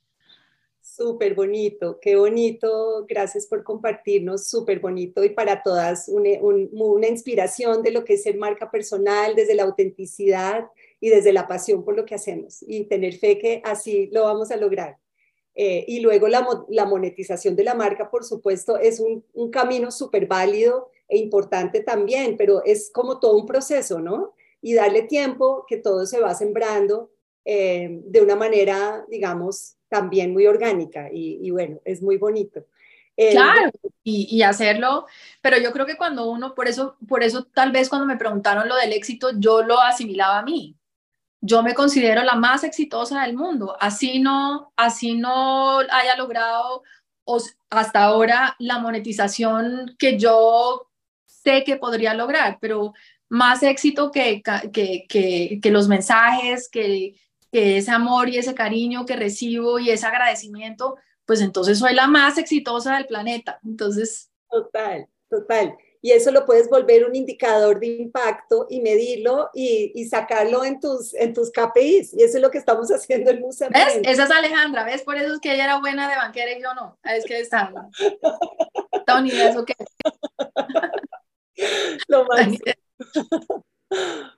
[0.96, 7.90] Súper bonito, qué bonito, gracias por compartirnos, súper bonito y para todas una, inspiración de
[7.90, 10.68] lo que es ser marca personal desde la autenticidad
[11.00, 14.52] y desde la pasión por lo que hacemos y tener fe que así lo vamos
[14.52, 15.00] a lograr.
[15.56, 16.48] Eh, y luego la,
[16.86, 22.38] monetización de la marca, por supuesto, es un, un camino súper válido e importante también,
[22.38, 24.36] pero es como todo un proceso, ¿no?
[24.62, 27.13] Y darle tiempo que todo se va sembrando
[27.46, 32.66] eh, de una manera, digamos, también muy orgánica y, bueno, es muy bonito.
[33.16, 33.70] Eh, claro,
[34.04, 35.06] y, hacerlo,
[35.42, 38.68] pero yo creo que cuando uno, por eso, por eso tal vez cuando me preguntaron
[38.68, 40.76] lo del éxito, yo lo asimilaba a mí.
[41.42, 46.84] Yo me considero la más exitosa del mundo, así no, así no haya logrado
[47.70, 50.90] hasta ahora la monetización que yo
[51.26, 52.94] sé que podría lograr, pero
[53.30, 54.42] más éxito que,
[54.72, 57.16] que, que, que los mensajes, que,
[57.54, 62.08] que ese amor y ese cariño que recibo y ese agradecimiento, pues entonces soy la
[62.08, 63.60] más exitosa del planeta.
[63.64, 64.32] Entonces...
[64.50, 65.78] Total, total.
[66.02, 70.80] Y eso lo puedes volver un indicador de impacto y medirlo y, y sacarlo en
[70.80, 72.16] tus, en tus KPIs.
[72.16, 73.70] Y eso es lo que estamos haciendo en Musa.
[73.70, 74.00] ¿Ves?
[74.04, 75.04] Esa es Alejandra, ¿ves?
[75.04, 76.98] Por eso es que ella era buena de banquera y yo no.
[77.04, 77.72] Es que está.
[79.06, 79.76] Tony, ¿eso qué?
[82.08, 82.48] Lo más.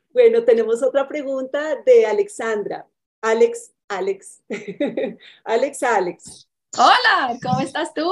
[0.10, 2.86] bueno, tenemos otra pregunta de Alexandra.
[3.26, 4.44] Alex, Alex,
[5.46, 6.48] Alex, Alex.
[6.78, 8.06] Hola, ¿cómo estás tú?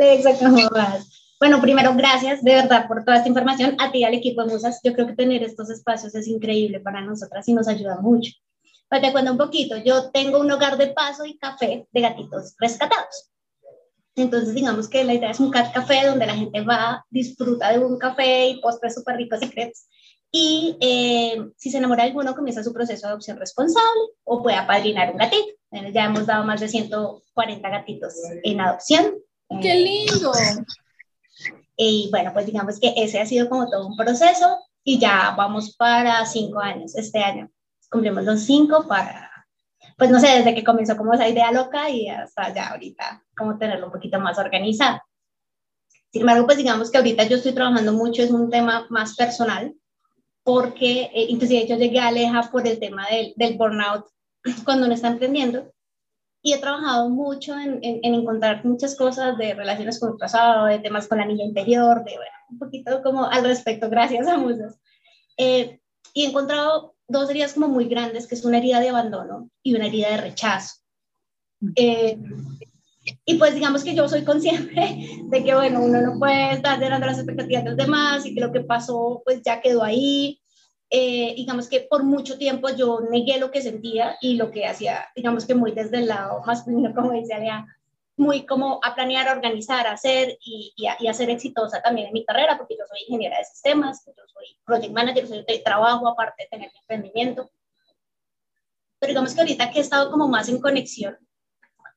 [0.00, 1.34] Alexa, ¿cómo vas?
[1.38, 3.76] Bueno, primero, gracias de verdad por toda esta información.
[3.78, 7.02] A ti, al equipo de Musas, yo creo que tener estos espacios es increíble para
[7.02, 8.32] nosotras y nos ayuda mucho.
[8.88, 9.76] Pues te cuento un poquito.
[9.76, 13.30] Yo tengo un hogar de paso y café de gatitos rescatados.
[14.16, 17.78] Entonces, digamos que la idea es un cat café donde la gente va, disfruta de
[17.78, 19.86] un café y postres súper ricos y crepes
[20.30, 24.56] y eh, si se enamora de alguno, comienza su proceso de adopción responsable o puede
[24.56, 25.48] apadrinar un gatito.
[25.92, 29.14] Ya hemos dado más de 140 gatitos en adopción.
[29.62, 30.32] ¡Qué lindo!
[31.76, 35.76] Y bueno, pues digamos que ese ha sido como todo un proceso y ya vamos
[35.76, 37.50] para cinco años este año.
[37.90, 39.30] Cumplimos los cinco para,
[39.96, 43.56] pues no sé, desde que comenzó como esa idea loca y hasta ya ahorita, como
[43.58, 45.00] tenerlo un poquito más organizado.
[46.10, 49.74] Sin embargo, pues digamos que ahorita yo estoy trabajando mucho, es un tema más personal,
[50.48, 54.06] porque eh, inclusive yo llegué a Aleja por el tema del, del burnout
[54.64, 55.70] cuando uno está emprendiendo
[56.40, 60.78] y he trabajado mucho en, en, encontrar muchas cosas de relaciones con el pasado, de
[60.78, 64.80] temas con la niña interior, de bueno, un poquito como al respecto, gracias a Musas.
[65.36, 65.80] Eh,
[66.14, 69.74] y he encontrado dos heridas como muy grandes, que es una herida de abandono y
[69.74, 70.76] una herida de rechazo.
[71.76, 72.18] Eh,
[73.24, 77.06] y pues digamos que yo soy consciente de que, bueno, uno no puede estar llenando
[77.06, 80.40] las expectativas de los demás y que lo que pasó pues ya quedó ahí.
[80.90, 85.04] Eh, digamos que por mucho tiempo yo negué lo que sentía y lo que hacía,
[85.14, 87.66] digamos que muy desde el lado masculino, como decía
[88.16, 92.12] muy como a planear, a organizar, a hacer y, y, a, ser exitosa también en
[92.14, 96.42] mi carrera, porque yo soy ingeniera de sistemas, yo soy project manager, de trabajo aparte
[96.42, 97.50] de tener mi emprendimiento.
[98.98, 101.16] Pero digamos que ahorita que he estado como más en conexión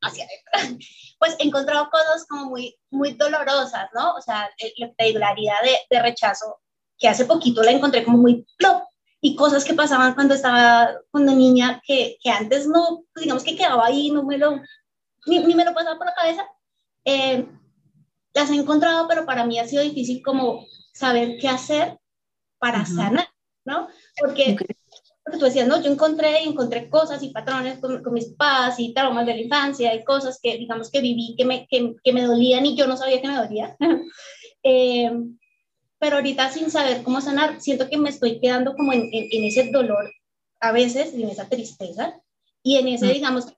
[0.01, 0.85] hacia adentro,
[1.19, 4.15] pues he encontrado cosas como muy, muy dolorosas, ¿no?
[4.15, 6.59] O sea, la irregularidad de, de rechazo,
[6.97, 8.83] que hace poquito la encontré como muy plop,
[9.21, 13.85] y cosas que pasaban cuando estaba cuando niña, que, que antes no, digamos que quedaba
[13.85, 14.59] ahí, no me lo,
[15.27, 16.45] ni, ni, me lo pasaba por la cabeza.
[17.05, 17.47] Eh,
[18.33, 21.99] las he encontrado, pero para mí ha sido difícil como saber qué hacer
[22.57, 23.27] para sanar,
[23.63, 23.87] ¿no?
[24.17, 24.75] Porque, porque,
[25.37, 28.93] tú decías, no, yo encontré y encontré cosas y patrones con, con, mis padres y
[28.93, 32.23] traumas de la infancia y cosas que, digamos, que viví, que me, que, que me
[32.23, 33.75] dolían y yo no sabía que me dolía.
[34.63, 35.11] eh,
[35.99, 39.43] pero ahorita sin saber cómo sanar, siento que me estoy quedando como en, en, en
[39.43, 40.11] ese dolor
[40.59, 42.19] a veces, en esa tristeza
[42.63, 43.53] y en ese, digamos,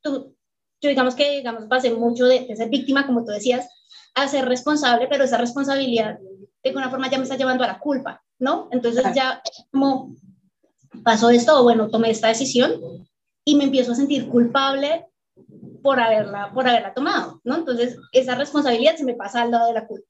[0.00, 0.36] tú,
[0.80, 3.68] yo digamos que, digamos, pasé mucho de, de ser víctima, como tú decías,
[4.14, 6.18] a ser responsable, pero esa responsabilidad
[6.62, 8.68] de alguna forma ya me está llevando a la culpa, ¿no?
[8.70, 10.14] Entonces ya como
[11.02, 12.72] pasó esto, o bueno, tomé esta decisión
[13.44, 15.06] y me empiezo a sentir culpable
[15.82, 17.56] por haberla, por haberla tomado, ¿no?
[17.56, 20.08] Entonces esa responsabilidad se me pasa al lado de la culpa.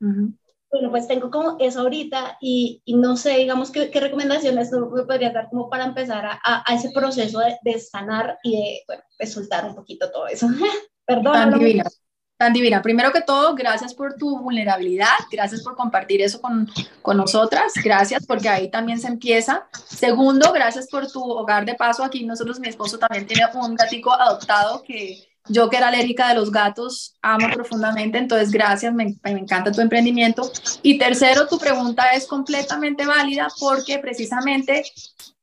[0.00, 0.38] Uh -huh.
[0.70, 5.04] Bueno, pues tengo como eso ahorita y, y no sé, digamos, qué, qué recomendaciones me
[5.04, 8.80] podría dar como para empezar a, a, a ese proceso de, de, sanar y de,
[8.88, 10.48] bueno, de soltar un poquito todo eso.
[11.06, 11.32] Perdón.
[11.32, 11.84] Tan divina.
[12.52, 12.82] Divina.
[12.82, 16.68] Primero que todo, gracias por tu vulnerabilidad, gracias por compartir eso con,
[17.02, 19.66] con nosotras, gracias porque ahí también se empieza.
[19.86, 22.04] Segundo, gracias por tu hogar de paso.
[22.04, 26.36] Aquí nosotros, mi esposo también tiene un gatico adoptado que yo que era alérgica de
[26.36, 30.50] los gatos, amo profundamente, entonces gracias, me, me, encanta tu emprendimiento.
[30.82, 34.84] Y tercero, tu pregunta es completamente válida porque precisamente,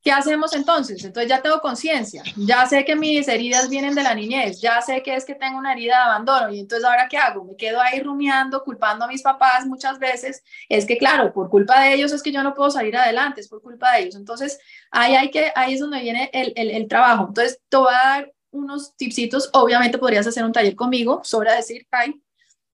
[0.01, 1.03] ¿qué hacemos entonces?
[1.03, 5.03] Entonces ya tengo conciencia, ya sé que mis heridas vienen de la niñez, ya sé
[5.03, 7.43] que es que tengo una herida de abandono y entonces ahora ¿qué hago?
[7.43, 11.81] Me quedo ahí rumiando, culpando a mis papás muchas veces, es que claro, por culpa
[11.81, 14.15] de ellos es que yo no puedo salir adelante, es por culpa de ellos.
[14.15, 14.59] Entonces
[14.91, 17.25] ahí, hay que, ahí es donde viene el, el, el trabajo.
[17.27, 21.87] Entonces te voy a dar unos tipsitos, obviamente podrías hacer un taller conmigo, sobra decir,
[21.91, 22.21] ay,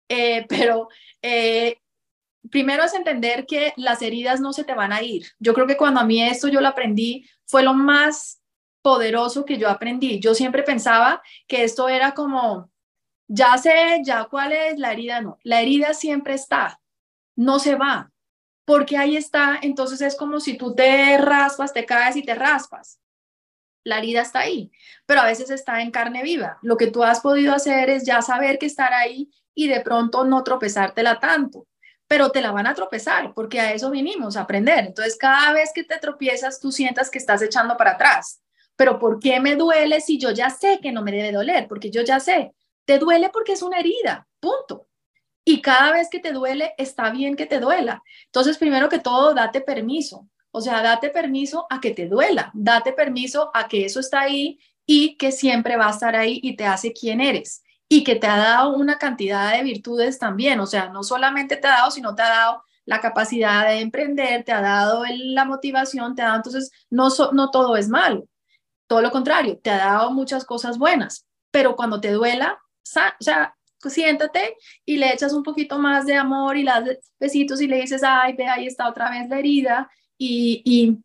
[0.08, 0.88] eh, pero
[1.22, 1.78] eh,
[2.50, 5.26] primero es entender que las heridas no se te van a ir.
[5.38, 8.42] Yo creo que cuando a mí esto yo lo aprendí, fue lo más
[8.82, 10.20] poderoso que yo aprendí.
[10.20, 12.70] Yo siempre pensaba que esto era como,
[13.28, 16.80] ya sé, ya cuál es la herida, no, la herida siempre está,
[17.36, 18.12] no se va,
[18.64, 23.00] porque ahí está, entonces es como si tú te raspas, te caes y te raspas
[23.84, 24.72] la herida está ahí,
[25.06, 26.58] pero a veces está en carne viva.
[26.62, 30.24] Lo que tú has podido hacer es ya saber que estar ahí y de pronto
[30.24, 31.66] no tropezártela tanto,
[32.06, 34.86] pero te la van a tropezar porque a eso vinimos, a aprender.
[34.86, 38.40] Entonces, cada vez que te tropiezas, tú sientas que estás echando para atrás.
[38.76, 41.66] Pero ¿por qué me duele si yo ya sé que no me debe doler?
[41.68, 42.52] Porque yo ya sé.
[42.84, 44.88] Te duele porque es una herida, punto.
[45.44, 48.02] Y cada vez que te duele, está bien que te duela.
[48.26, 50.28] Entonces, primero que todo, date permiso.
[50.50, 54.58] O sea, date permiso a que te duela, date permiso a que eso está ahí
[54.86, 58.26] y que siempre va a estar ahí y te hace quien eres y que te
[58.26, 60.60] ha dado una cantidad de virtudes también.
[60.60, 64.44] O sea, no solamente te ha dado, sino te ha dado la capacidad de emprender,
[64.44, 68.28] te ha dado la motivación, te ha dado, entonces, no, no todo es malo,
[68.86, 73.56] todo lo contrario, te ha dado muchas cosas buenas, pero cuando te duela, o sea,
[73.88, 76.84] siéntate y le echas un poquito más de amor y le das
[77.18, 80.98] besitos y le dices, ay, ve, ahí está otra vez la herida y, y,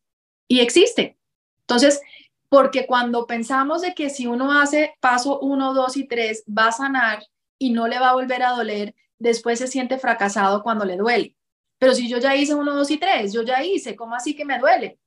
[0.47, 1.17] y existe.
[1.61, 2.01] Entonces,
[2.49, 6.71] porque cuando pensamos de que si uno hace paso uno, dos y tres, va a
[6.71, 7.23] sanar
[7.59, 11.37] y no le va a volver a doler, después se siente fracasado cuando le duele.
[11.77, 14.45] Pero si yo ya hice uno, dos y tres, yo ya hice, ¿cómo así que
[14.45, 14.99] me duele?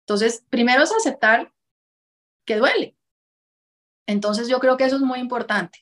[0.00, 1.52] Entonces, primero es aceptar
[2.44, 2.96] que duele.
[4.06, 5.80] Entonces, yo creo que eso es muy importante.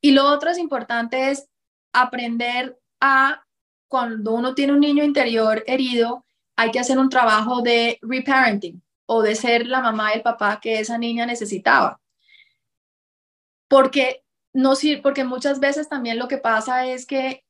[0.00, 1.48] Y lo otro es importante es
[1.92, 3.44] aprender a,
[3.88, 6.24] cuando uno tiene un niño interior herido,
[6.56, 10.60] hay que hacer un trabajo de reparenting o de ser la mamá y el papá
[10.60, 11.98] que esa niña necesitaba.
[13.66, 17.44] Porque, no, porque muchas veces también lo que pasa es que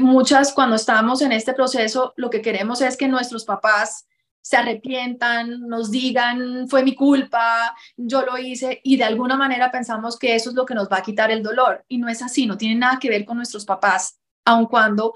[0.00, 4.06] muchas cuando estamos en este proceso, lo que queremos es que nuestros papás
[4.40, 10.18] se arrepientan, nos digan, fue mi culpa, yo lo hice, y de alguna manera pensamos
[10.18, 11.84] que eso es lo que nos va a quitar el dolor.
[11.88, 15.14] Y no es así, no tiene nada que ver con nuestros papás, aun cuando, o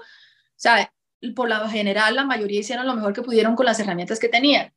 [0.55, 0.93] sea,
[1.35, 4.71] por lo general la mayoría hicieron lo mejor que pudieron con las herramientas que tenían.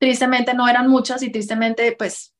[0.00, 2.34] Tristemente no eran muchas y tristemente pues,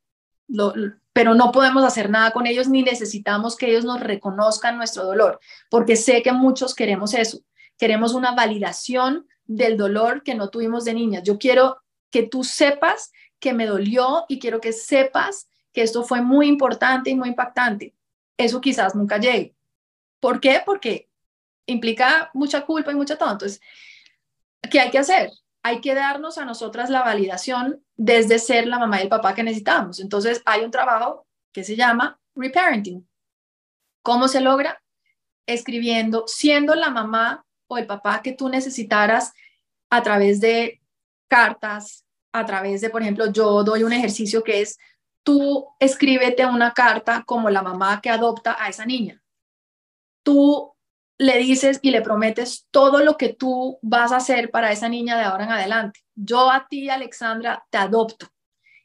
[1.12, 5.38] pero no podemos hacer nada con ellos ni necesitamos que ellos nos reconozcan nuestro dolor,
[5.68, 7.40] porque sé que muchos queremos eso,
[7.76, 11.22] queremos una validación del dolor que no tuvimos de niñas.
[11.22, 16.22] Yo quiero que tú sepas que me dolió y quiero que sepas que esto fue
[16.22, 17.94] muy importante y muy impactante.
[18.36, 19.54] Eso quizás nunca llegue.
[20.18, 20.62] ¿Por qué?
[20.64, 21.10] Porque
[21.66, 23.32] implica mucha culpa y mucha todo.
[23.32, 23.60] Entonces,
[24.70, 25.30] ¿qué hay que hacer?
[25.62, 29.42] Hay que darnos a nosotras la validación desde ser la mamá y el papá que
[29.42, 30.00] necesitamos.
[30.00, 33.06] Entonces, hay un trabajo que se llama reparenting.
[34.02, 34.82] ¿Cómo se logra?
[35.46, 39.32] Escribiendo, siendo la mamá o el papá que tú necesitaras
[39.90, 40.80] a través de
[41.28, 44.78] cartas, a través de, por ejemplo, yo doy un ejercicio que es
[45.22, 49.22] tú escríbete una carta como la mamá que adopta a esa niña.
[50.22, 50.72] Tú
[51.20, 55.18] le dices y le prometes todo lo que tú vas a hacer para esa niña
[55.18, 56.00] de ahora en adelante.
[56.14, 58.28] Yo a ti, Alexandra, te adopto.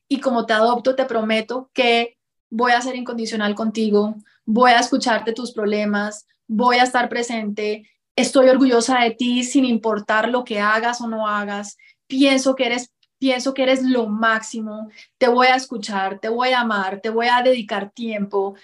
[0.09, 2.17] Y como te adopto, te prometo que
[2.49, 8.49] voy a ser incondicional contigo, voy a escucharte tus problemas, voy a estar presente, estoy
[8.49, 13.53] orgullosa de ti sin importar lo que hagas o no hagas, pienso que eres pienso
[13.53, 17.41] que eres lo máximo, te voy a escuchar, te voy a amar, te voy a
[17.41, 18.55] dedicar tiempo,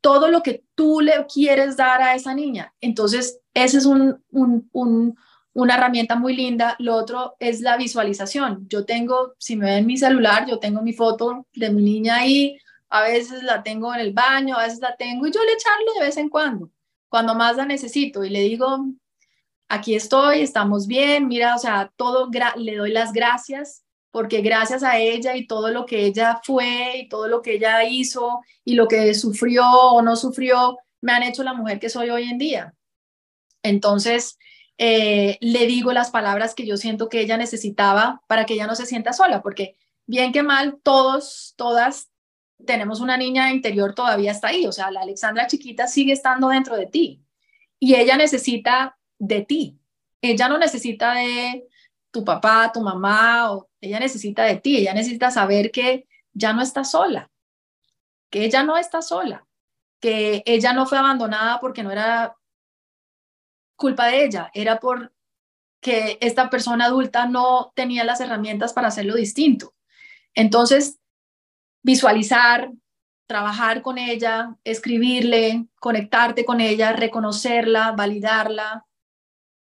[0.00, 2.74] todo lo que tú le quieres dar a esa niña.
[2.80, 4.22] Entonces, esa es un,
[5.54, 6.76] una herramienta muy linda.
[6.78, 8.66] Lo otro es la visualización.
[8.68, 12.58] Yo tengo, si me ven mi celular, yo tengo mi foto de mi niña ahí,
[12.88, 15.94] a veces la tengo en el baño, a veces la tengo y yo le echarlo
[15.94, 16.70] de vez en cuando,
[17.08, 18.86] cuando más la necesito y le digo,
[19.68, 23.82] aquí estoy, estamos bien, mira, o sea, todo, le doy las gracias
[24.12, 27.82] porque gracias a ella y todo lo que ella fue y todo lo que ella
[27.82, 32.10] hizo y lo que sufrió o no sufrió, me han hecho la mujer que soy
[32.10, 32.74] hoy en día.
[33.64, 34.38] Entonces,
[34.78, 38.76] eh, le digo las palabras que yo siento que ella necesitaba para que ella no
[38.76, 42.10] se sienta sola, porque bien que mal, todos, todas
[42.66, 46.76] tenemos una niña interior todavía está ahí, o sea, la Alexandra chiquita sigue estando dentro
[46.76, 47.24] de ti
[47.80, 49.78] y ella necesita de ti.
[50.20, 51.66] Ella no necesita de
[52.12, 56.62] tu papá, tu mamá, o ella necesita de ti, ella necesita saber que ya no
[56.62, 57.30] está sola,
[58.30, 59.46] que ella no está sola,
[60.00, 62.36] que ella no fue abandonada porque no era
[63.76, 65.12] culpa de ella, era por
[65.80, 69.74] que esta persona adulta no tenía las herramientas para hacerlo distinto.
[70.34, 71.00] Entonces,
[71.82, 72.70] visualizar,
[73.26, 78.86] trabajar con ella, escribirle, conectarte con ella, reconocerla, validarla,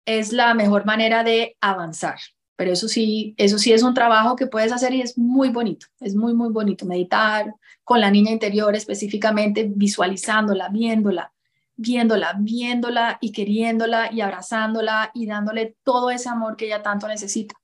[0.04, 2.18] es la mejor manera de avanzar.
[2.56, 5.86] Pero eso sí, eso sí es un trabajo que puedes hacer y es muy bonito,
[6.00, 6.86] es muy, muy bonito.
[6.86, 7.52] Meditar
[7.82, 11.32] con la niña interior específicamente, visualizándola, viéndola,
[11.74, 17.56] viéndola, viéndola y queriéndola y abrazándola y dándole todo ese amor que ella tanto necesita.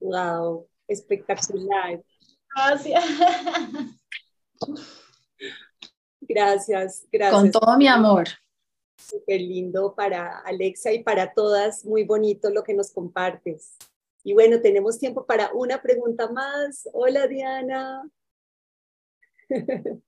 [0.00, 2.02] Wow, espectacular.
[2.54, 3.04] Gracias.
[6.22, 7.40] Gracias, gracias.
[7.40, 8.28] Con todo mi amor.
[9.10, 13.76] Súper lindo para Alexa y para todas, muy bonito lo que nos compartes.
[14.22, 16.88] Y bueno, tenemos tiempo para una pregunta más.
[16.92, 18.08] Hola Diana.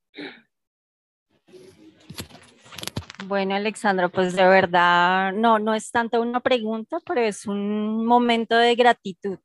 [3.26, 8.57] Bueno, Alexandra, pues de verdad no, no es tanto una pregunta, pero es un momento
[8.57, 9.38] de gratitud.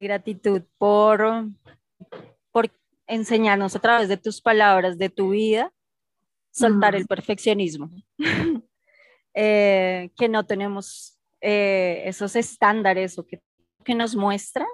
[0.00, 1.46] Gratitud por,
[2.50, 2.70] por
[3.06, 5.72] enseñarnos a través de tus palabras, de tu vida,
[6.50, 7.90] soltar el perfeccionismo,
[9.34, 13.40] eh, que no tenemos eh, esos estándares o que,
[13.84, 14.68] que nos muestran,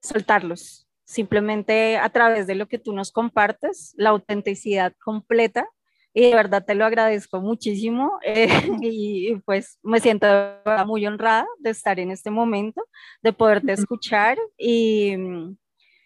[0.00, 0.88] soltarlos.
[1.04, 5.66] Simplemente a través de lo que tú nos compartes, la autenticidad completa.
[6.14, 8.48] Y de verdad te lo agradezco muchísimo eh,
[8.82, 10.26] y pues me siento
[10.86, 12.86] muy honrada de estar en este momento,
[13.22, 15.14] de poderte escuchar y,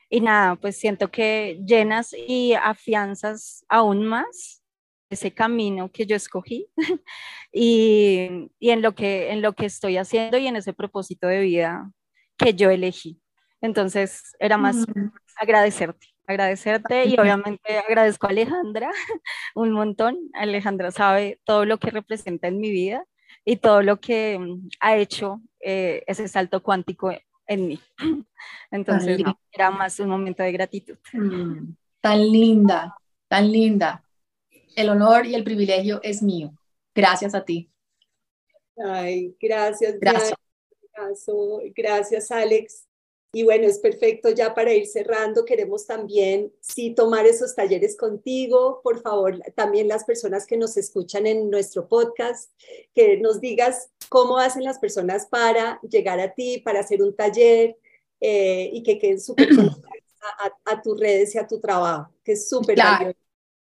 [0.08, 4.62] y nada, pues siento que llenas y afianzas aún más
[5.10, 6.68] ese camino que yo escogí
[7.52, 11.40] y, y, en, lo que, en lo que estoy haciendo y en ese propósito de
[11.40, 11.90] vida
[12.36, 13.20] que yo elegí.
[13.60, 14.84] Entonces, era más
[15.36, 18.90] agradecerte, agradecerte y obviamente agradezco a Alejandra
[19.54, 20.18] un montón.
[20.34, 23.04] Alejandra sabe todo lo que representa en mi vida
[23.44, 27.12] y todo lo que mm, ha hecho eh, ese salto cuántico
[27.46, 27.80] en mí.
[28.70, 30.98] Entonces, era más un momento de gratitud.
[31.12, 32.94] Mm, tan linda,
[33.28, 34.05] tan linda
[34.76, 36.52] el honor y el privilegio es mío.
[36.94, 37.70] Gracias a ti.
[38.76, 39.98] Ay, gracias.
[39.98, 40.34] Gracias.
[41.74, 42.86] Gracias, Alex.
[43.32, 45.44] Y bueno, es perfecto ya para ir cerrando.
[45.44, 48.80] Queremos también, sí, tomar esos talleres contigo.
[48.82, 52.50] Por favor, también las personas que nos escuchan en nuestro podcast,
[52.94, 57.76] que nos digas cómo hacen las personas para llegar a ti, para hacer un taller
[58.20, 59.48] eh, y que queden súper
[60.38, 63.12] a, a, tus redes y a tu trabajo, que es súper claro.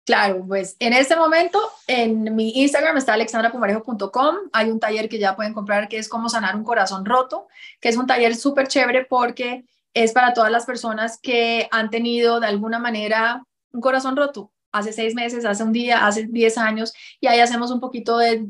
[0.04, 4.36] Claro, pues en este momento en mi Instagram está alexandrapumarejo.com.
[4.52, 7.48] Hay un taller que ya pueden comprar que es cómo sanar un corazón roto,
[7.80, 12.38] que es un taller súper chévere porque es para todas las personas que han tenido
[12.38, 14.50] de alguna manera un corazón roto.
[14.72, 18.42] Hace seis meses, hace un día, hace diez años, y ahí hacemos un poquito de,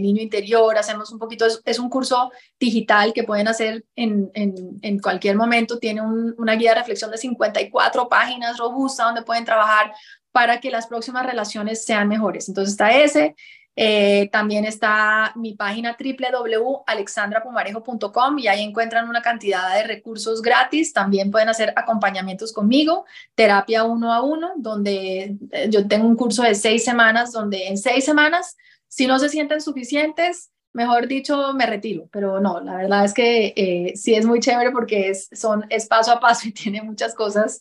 [0.00, 4.98] niño interior, hacemos un poquito, es, un curso digital que pueden hacer en, en, en
[4.98, 9.92] cualquier momento, tiene una guía de reflexión de 54 páginas robusta donde pueden trabajar
[10.32, 12.48] para que las próximas relaciones sean mejores.
[12.48, 13.34] Entonces está ese,
[13.76, 20.92] Eh, también está mi página www.alexandrapumarejo.com y ahí encuentran una cantidad de recursos gratis.
[20.92, 26.42] También pueden hacer acompañamientos conmigo, terapia uno a uno, donde eh, yo tengo un curso
[26.42, 28.56] de seis semanas, donde en seis semanas,
[28.88, 32.08] si no se sienten suficientes, mejor dicho, me retiro.
[32.12, 35.86] Pero no, la verdad es que eh, sí es muy chévere porque es, son, es
[35.86, 37.60] paso a paso y tiene muchas cosas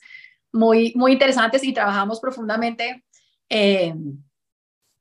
[0.52, 3.04] muy, muy interesantes y trabajamos profundamente.
[3.50, 3.94] Eh,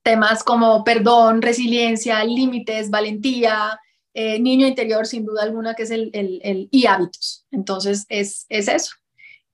[0.02, 3.78] temas como perdón, resiliencia, límites, valentía,
[4.14, 7.46] eh, niño interior, sin duda alguna, que es el, el, y hábitos.
[7.50, 8.94] Entonces, es, es eso.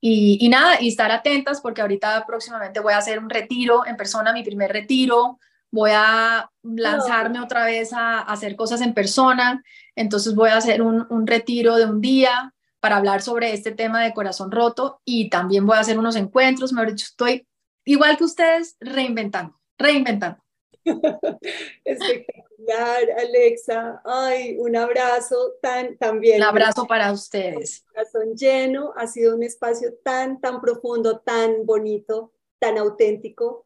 [0.01, 3.97] Y, y, nada, y estar atentas porque ahorita próximamente voy a hacer un retiro en
[3.97, 5.41] persona, mi primer retiro,
[5.73, 9.61] voy a lanzarme otra vez a, hacer cosas en persona,
[9.97, 12.54] entonces voy a hacer un, un retiro de un día
[12.85, 16.75] para hablar sobre este tema de corazón roto y también voy a hacer unos encuentros,
[16.75, 17.49] mejor dicho, estoy
[17.87, 20.45] igual que ustedes reinventando, reinventando.
[21.83, 24.03] Espectacular, Alexa.
[24.05, 26.37] Ay, un abrazo tan, también.
[26.37, 27.87] Un abrazo para ustedes.
[27.91, 33.65] Corazón lleno, ha sido un espacio tan, tan profundo, tan bonito, tan auténtico.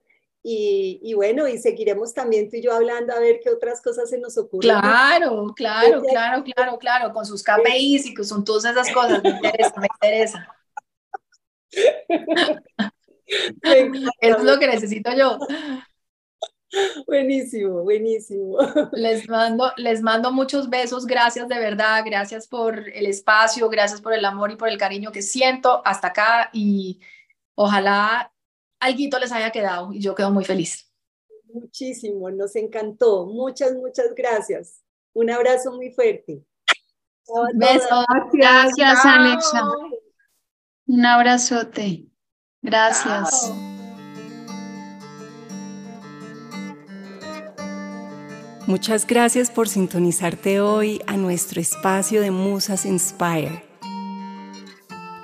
[0.50, 4.08] Y, y, bueno, y seguiremos también tú y yo hablando a ver qué otras cosas
[4.08, 4.70] se nos ocurren.
[4.70, 9.22] Claro, claro, claro, claro, claro, con sus KPIs y con todas esas cosas.
[9.22, 10.48] Me interesa, me interesa.
[14.22, 15.38] es lo que necesito yo.
[17.06, 18.56] Buenísimo, buenísimo.
[18.92, 24.14] Les mando, les mando muchos besos, gracias de verdad, gracias por el espacio, gracias por
[24.14, 27.00] el amor y por el cariño que siento hasta acá y
[27.54, 28.32] ojalá
[28.80, 30.92] algo les haya quedado y yo quedo muy feliz.
[31.52, 33.26] Muchísimo, nos encantó.
[33.26, 34.82] Muchas, muchas gracias.
[35.14, 36.44] Un abrazo muy fuerte.
[37.54, 38.04] Besos.
[38.32, 39.62] Gracias, Alexa.
[40.86, 42.06] Un abrazote.
[42.62, 43.52] Gracias.
[48.66, 53.64] Muchas gracias por sintonizarte hoy a nuestro espacio de Musas Inspire.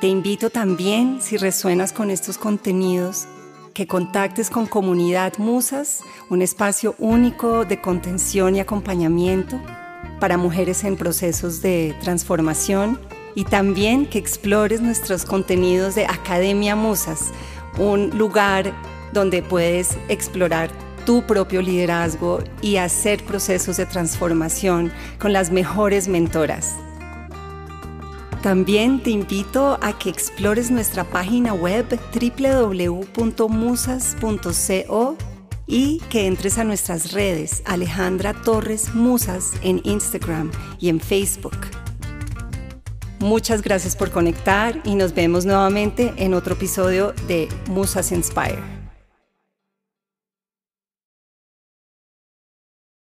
[0.00, 3.26] Te invito también, si resuenas con estos contenidos,
[3.74, 9.60] que contactes con Comunidad Musas, un espacio único de contención y acompañamiento
[10.20, 13.00] para mujeres en procesos de transformación
[13.34, 17.32] y también que explores nuestros contenidos de Academia Musas,
[17.76, 18.72] un lugar
[19.12, 20.70] donde puedes explorar
[21.04, 26.76] tu propio liderazgo y hacer procesos de transformación con las mejores mentoras.
[28.44, 33.16] También te invito a que explores nuestra página web www.musas.co
[35.66, 41.56] y que entres a nuestras redes Alejandra Torres Musas en Instagram y en Facebook.
[43.18, 48.73] Muchas gracias por conectar y nos vemos nuevamente en otro episodio de Musas Inspire.